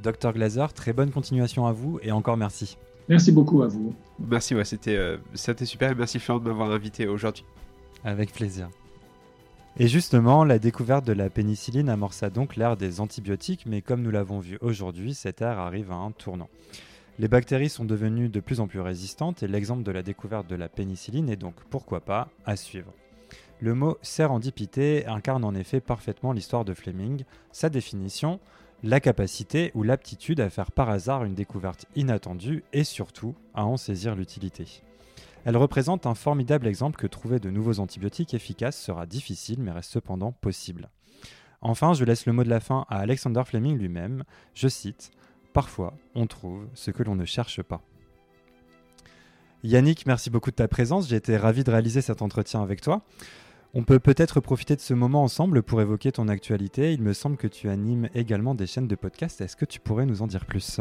Docteur 0.03 0.33
Glaser, 0.33 0.65
très 0.75 0.91
bonne 0.91 1.11
continuation 1.11 1.65
à 1.65 1.71
vous 1.71 1.99
et 2.03 2.11
encore 2.11 2.35
merci. 2.35 2.77
Merci 3.07 3.31
beaucoup 3.31 3.61
à 3.61 3.67
vous. 3.67 3.93
Merci, 4.19 4.55
ouais, 4.55 4.65
c'était 4.65 4.95
euh, 4.95 5.17
super 5.35 5.91
et 5.91 5.95
merci 5.95 6.19
Florent 6.19 6.39
de 6.39 6.49
m'avoir 6.49 6.71
invité 6.71 7.07
aujourd'hui. 7.07 7.45
Avec 8.03 8.33
plaisir. 8.33 8.69
Et 9.77 9.87
justement, 9.87 10.45
la 10.45 10.57
découverte 10.57 11.05
de 11.05 11.13
la 11.13 11.29
pénicilline 11.29 11.89
amorça 11.89 12.29
donc 12.29 12.55
l'ère 12.55 12.77
des 12.77 13.01
antibiotiques, 13.01 13.65
mais 13.65 13.81
comme 13.81 14.01
nous 14.01 14.11
l'avons 14.11 14.39
vu 14.39 14.57
aujourd'hui, 14.61 15.13
cette 15.13 15.41
ère 15.41 15.59
arrive 15.59 15.91
à 15.91 15.95
un 15.95 16.11
tournant. 16.11 16.49
Les 17.19 17.27
bactéries 17.27 17.69
sont 17.69 17.85
devenues 17.85 18.29
de 18.29 18.39
plus 18.39 18.59
en 18.59 18.67
plus 18.67 18.79
résistantes 18.79 19.43
et 19.43 19.47
l'exemple 19.47 19.83
de 19.83 19.91
la 19.91 20.01
découverte 20.01 20.47
de 20.47 20.55
la 20.55 20.69
pénicilline 20.69 21.29
est 21.29 21.35
donc, 21.35 21.55
pourquoi 21.69 21.99
pas, 21.99 22.29
à 22.45 22.55
suivre. 22.55 22.93
Le 23.59 23.73
mot 23.73 23.97
sérendipité 24.01 25.05
incarne 25.07 25.45
en 25.45 25.55
effet 25.55 25.79
parfaitement 25.79 26.33
l'histoire 26.33 26.65
de 26.65 26.73
Fleming, 26.73 27.23
sa 27.51 27.69
définition, 27.69 28.39
la 28.85 28.99
capacité 28.99 29.71
ou 29.73 29.81
l'aptitude 29.81 30.39
à 30.39 30.51
faire 30.51 30.71
par 30.71 30.89
hasard 30.89 31.23
une 31.23 31.33
découverte 31.33 31.87
inattendue 31.95 32.63
et 32.71 32.83
surtout 32.83 33.33
à 33.55 33.65
en 33.65 33.77
saisir 33.77 34.15
l'utilité. 34.15 34.83
Elle 35.43 35.57
représente 35.57 36.05
un 36.05 36.13
formidable 36.13 36.67
exemple 36.67 36.95
que 36.95 37.07
trouver 37.07 37.39
de 37.39 37.49
nouveaux 37.49 37.79
antibiotiques 37.79 38.35
efficaces 38.35 38.79
sera 38.79 39.07
difficile 39.07 39.59
mais 39.59 39.71
reste 39.71 39.91
cependant 39.91 40.33
possible. 40.33 40.89
Enfin, 41.61 41.93
je 41.93 42.05
laisse 42.05 42.27
le 42.27 42.33
mot 42.33 42.43
de 42.43 42.49
la 42.49 42.59
fin 42.59 42.85
à 42.87 42.99
Alexander 42.99 43.41
Fleming 43.43 43.75
lui-même. 43.75 44.23
Je 44.53 44.67
cite 44.67 45.09
Parfois, 45.51 45.95
on 46.13 46.27
trouve 46.27 46.67
ce 46.75 46.91
que 46.91 47.01
l'on 47.01 47.15
ne 47.15 47.25
cherche 47.25 47.63
pas. 47.63 47.81
Yannick, 49.63 50.05
merci 50.05 50.29
beaucoup 50.29 50.51
de 50.51 50.57
ta 50.57 50.67
présence. 50.67 51.09
J'ai 51.09 51.15
été 51.15 51.37
ravi 51.37 51.63
de 51.63 51.71
réaliser 51.71 52.01
cet 52.01 52.21
entretien 52.21 52.61
avec 52.61 52.81
toi. 52.81 53.01
On 53.77 53.83
peut 53.83 53.99
peut-être 53.99 54.39
profiter 54.39 54.77
de 54.77 54.79
ce 54.79 54.93
moment 54.93 55.21
ensemble 55.21 55.61
pour 55.61 55.81
évoquer 55.81 56.13
ton 56.13 56.29
actualité. 56.29 56.93
Il 56.93 57.01
me 57.01 57.11
semble 57.11 57.35
que 57.35 57.45
tu 57.45 57.67
animes 57.67 58.07
également 58.15 58.55
des 58.55 58.67
chaînes 58.67 58.87
de 58.87 58.95
podcast. 58.95 59.41
Est-ce 59.41 59.57
que 59.57 59.65
tu 59.65 59.81
pourrais 59.81 60.05
nous 60.05 60.21
en 60.21 60.27
dire 60.27 60.45
plus? 60.45 60.79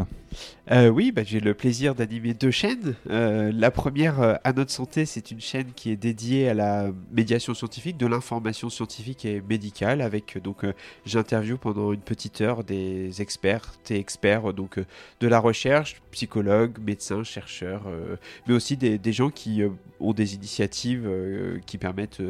Euh, 0.70 0.90
Oui, 0.90 1.10
bah, 1.10 1.24
j'ai 1.24 1.40
le 1.40 1.54
plaisir 1.54 1.96
d'animer 1.96 2.34
deux 2.34 2.52
chaînes. 2.52 2.94
Euh, 3.10 3.50
la 3.52 3.72
première, 3.72 4.20
euh, 4.20 4.34
À 4.44 4.52
notre 4.52 4.70
santé, 4.70 5.06
c'est 5.06 5.32
une 5.32 5.40
chaîne 5.40 5.72
qui 5.74 5.90
est 5.90 5.96
dédiée 5.96 6.48
à 6.48 6.54
la 6.54 6.92
médiation 7.10 7.52
scientifique, 7.52 7.96
de 7.96 8.06
l'information 8.06 8.70
scientifique 8.70 9.24
et 9.24 9.40
médicale. 9.40 10.00
Avec 10.00 10.38
donc, 10.40 10.64
j'interview 11.04 11.58
pendant 11.58 11.92
une 11.92 12.00
petite 12.00 12.42
heure 12.42 12.62
des 12.62 13.20
experts 13.20 13.74
et 13.90 13.96
experts 13.96 14.52
de 14.52 15.26
la 15.26 15.40
recherche, 15.40 16.00
psychologues, 16.12 16.78
médecins, 16.80 17.24
chercheurs, 17.24 17.88
mais 18.46 18.54
aussi 18.54 18.76
des 18.76 19.12
gens 19.12 19.30
qui 19.30 19.64
ont 20.04 20.12
des 20.12 20.34
initiatives 20.34 21.08
qui 21.66 21.78
permettent 21.78 22.22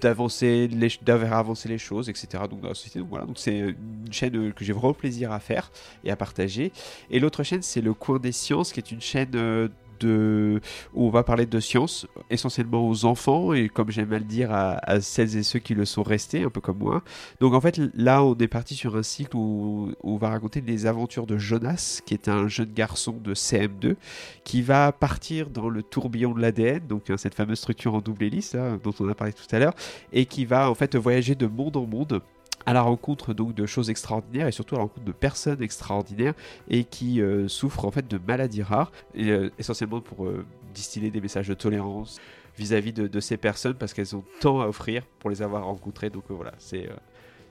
d'avancer 0.00 0.68
les, 0.68 0.90
avancer 1.06 1.68
les 1.68 1.78
choses, 1.78 2.08
etc. 2.08 2.44
Donc 2.50 2.60
dans 2.60 2.68
la 2.68 2.74
société. 2.74 3.00
Voilà, 3.00 3.26
donc 3.26 3.38
c'est 3.38 3.58
une 3.58 4.12
chaîne 4.12 4.52
que 4.52 4.64
j'ai 4.64 4.72
vraiment 4.72 4.94
plaisir 4.94 5.32
à 5.32 5.40
faire 5.40 5.70
et 6.04 6.10
à 6.10 6.16
partager. 6.16 6.72
Et 7.10 7.20
l'autre 7.20 7.42
chaîne, 7.42 7.62
c'est 7.62 7.80
le 7.80 7.94
Coin 7.94 8.18
des 8.18 8.32
Sciences, 8.32 8.72
qui 8.72 8.80
est 8.80 8.90
une 8.90 9.00
chaîne 9.00 9.32
euh, 9.34 9.68
où 10.04 10.60
on 10.94 11.10
va 11.10 11.22
parler 11.22 11.46
de 11.46 11.60
science, 11.60 12.06
essentiellement 12.30 12.88
aux 12.88 13.04
enfants 13.04 13.52
et 13.52 13.68
comme 13.68 13.90
j'aime 13.90 14.12
à 14.12 14.18
le 14.18 14.24
dire 14.24 14.52
à, 14.52 15.00
celles 15.00 15.36
et 15.36 15.42
ceux 15.42 15.58
qui 15.58 15.74
le 15.74 15.84
sont 15.84 16.02
restés, 16.02 16.42
un 16.44 16.50
peu 16.50 16.60
comme 16.60 16.78
moi. 16.78 17.02
Donc 17.40 17.54
en 17.54 17.60
fait 17.60 17.80
là 17.94 18.22
on 18.22 18.36
est 18.36 18.48
parti 18.48 18.74
sur 18.74 18.96
un 18.96 19.02
cycle 19.02 19.36
où, 19.36 19.92
on 20.02 20.16
va 20.16 20.30
raconter 20.30 20.60
les 20.60 20.86
aventures 20.86 21.26
de 21.26 21.38
Jonas, 21.38 22.00
qui 22.04 22.14
est 22.14 22.28
un 22.28 22.48
jeune 22.48 22.72
garçon 22.72 23.16
de 23.22 23.34
CM2, 23.34 23.96
qui 24.44 24.62
va 24.62 24.92
partir 24.92 25.50
dans 25.50 25.68
le 25.68 25.82
tourbillon 25.82 26.32
de 26.32 26.40
l'ADN, 26.40 26.86
donc 26.86 27.10
hein, 27.10 27.16
cette 27.16 27.34
fameuse 27.34 27.58
structure 27.58 27.94
en 27.94 28.00
double 28.00 28.24
hélice 28.24 28.56
dont 28.82 28.94
on 29.00 29.08
a 29.08 29.14
parlé 29.14 29.32
tout 29.32 29.44
à 29.54 29.58
l'heure, 29.58 29.74
et 30.12 30.26
qui 30.26 30.44
va 30.44 30.70
en 30.70 30.74
fait 30.74 30.96
voyager 30.96 31.34
de 31.34 31.46
monde 31.46 31.76
en 31.76 31.86
monde 31.86 32.22
à 32.66 32.72
la 32.72 32.82
rencontre 32.82 33.34
donc 33.34 33.54
de 33.54 33.66
choses 33.66 33.90
extraordinaires 33.90 34.46
et 34.46 34.52
surtout 34.52 34.74
à 34.74 34.78
la 34.78 34.84
rencontre 34.84 35.06
de 35.06 35.12
personnes 35.12 35.62
extraordinaires 35.62 36.34
et 36.68 36.84
qui 36.84 37.20
euh, 37.20 37.48
souffrent 37.48 37.84
en 37.84 37.90
fait 37.90 38.06
de 38.08 38.20
maladies 38.26 38.62
rares, 38.62 38.92
et, 39.14 39.30
euh, 39.30 39.50
essentiellement 39.58 40.00
pour 40.00 40.26
euh, 40.26 40.44
distiller 40.74 41.10
des 41.10 41.20
messages 41.20 41.48
de 41.48 41.54
tolérance 41.54 42.20
vis-à-vis 42.56 42.92
de, 42.92 43.20
ces 43.20 43.36
personnes 43.36 43.74
parce 43.74 43.94
qu'elles 43.94 44.16
ont 44.16 44.24
tant 44.40 44.60
à 44.60 44.66
offrir 44.66 45.04
pour 45.20 45.30
les 45.30 45.42
avoir 45.42 45.64
rencontrées. 45.64 46.10
Donc 46.10 46.24
voilà, 46.28 46.52
c'est, 46.58 46.88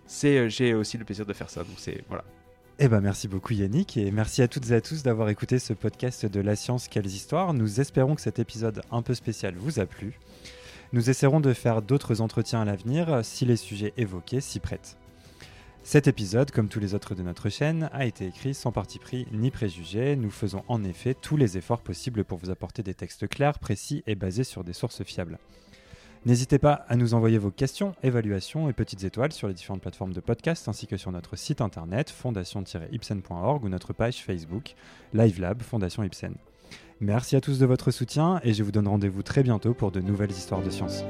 c'est, 0.06 0.50
j'ai 0.50 0.74
aussi 0.74 0.98
le 0.98 1.06
plaisir 1.06 1.26
de 1.26 1.32
faire 1.32 1.50
ça. 1.50 1.62
Donc 1.62 1.76
c'est 1.78 2.04
voilà. 2.10 2.26
Eh 2.80 2.90
ben 2.90 3.02
merci 3.02 3.28
beaucoup 3.28 3.54
Yannick 3.54 3.98
et 3.98 4.12
merci 4.12 4.44
à 4.44 4.48
toutes 4.48 4.70
et 4.70 4.74
à 4.74 4.82
tous 4.82 5.02
d'avoir 5.02 5.30
écouté 5.30 5.58
ce 5.58 5.74
podcast 5.74 6.28
de 6.28 6.42
La 6.42 6.56
Science 6.56 6.88
Quelles 6.88 7.08
Histoires. 7.08 7.54
Nous 7.54 7.80
espérons 7.80 8.14
que 8.14 8.22
cet 8.22 8.38
épisode 8.38 8.82
un 8.92 9.02
peu 9.02 9.16
spécial 9.16 9.56
vous 9.58 9.80
a 9.80 9.88
plu. 9.88 10.20
Nous 10.94 11.10
essaierons 11.10 11.42
de 11.42 11.54
faire 11.54 11.82
d'autres 11.82 12.22
entretiens 12.22 12.62
à 12.62 12.66
l'avenir 12.66 13.20
si 13.24 13.46
les 13.46 13.58
sujets 13.58 13.94
évoqués 13.98 14.40
s'y 14.40 14.60
prêtent. 14.60 14.98
Cet 15.84 16.08
épisode, 16.08 16.52
comme 16.52 16.70
tous 16.70 16.80
les 16.80 16.96
autres 16.96 17.16
de 17.16 17.24
notre 17.24 17.50
chaîne, 17.50 17.90
a 17.94 18.06
été 18.06 18.26
écrit 18.26 18.54
sans 18.54 18.72
parti 18.72 19.00
pris 19.00 19.26
ni 19.32 19.52
préjugé. 19.52 20.16
Nous 20.16 20.30
faisons 20.30 20.64
en 20.68 20.84
effet 20.84 21.14
tous 21.14 21.38
les 21.38 21.58
efforts 21.58 21.82
possibles 21.82 22.24
pour 22.24 22.38
vous 22.38 22.50
apporter 22.50 22.84
des 22.84 22.94
textes 22.94 23.28
clairs, 23.28 23.60
précis 23.60 24.04
et 24.08 24.16
basés 24.16 24.44
sur 24.44 24.64
des 24.64 24.74
sources 24.74 25.04
fiables. 25.04 25.40
N'hésitez 26.26 26.60
pas 26.60 26.86
à 26.90 26.96
nous 26.96 27.14
envoyer 27.14 27.38
vos 27.38 27.52
questions, 27.52 27.96
évaluations 28.04 28.70
et 28.70 28.74
petites 28.74 29.04
étoiles 29.04 29.32
sur 29.32 29.48
les 29.48 29.54
différentes 29.54 29.82
plateformes 29.82 30.14
de 30.14 30.20
podcast 30.20 30.68
ainsi 30.68 30.88
que 30.88 30.98
sur 30.98 31.12
notre 31.12 31.38
site 31.38 31.62
internet 31.62 32.10
fondation-ipsen.org 32.10 33.64
ou 33.64 33.70
notre 33.70 33.94
page 33.94 34.24
Facebook 34.24 34.76
LiveLab 35.14 35.62
Fondation 35.62 36.04
Ipsen. 36.04 36.34
Merci 37.00 37.36
à 37.36 37.42
tous 37.42 37.60
de 37.60 37.66
votre 37.66 37.92
soutien 37.92 38.40
et 38.44 38.54
je 38.54 38.64
vous 38.64 38.72
donne 38.72 38.88
rendez-vous 38.88 39.22
très 39.22 39.44
bientôt 39.44 39.74
pour 39.76 39.92
de 39.92 40.02
nouvelles 40.02 40.32
histoires 40.32 40.64
de 40.64 40.70
science. 40.72 41.04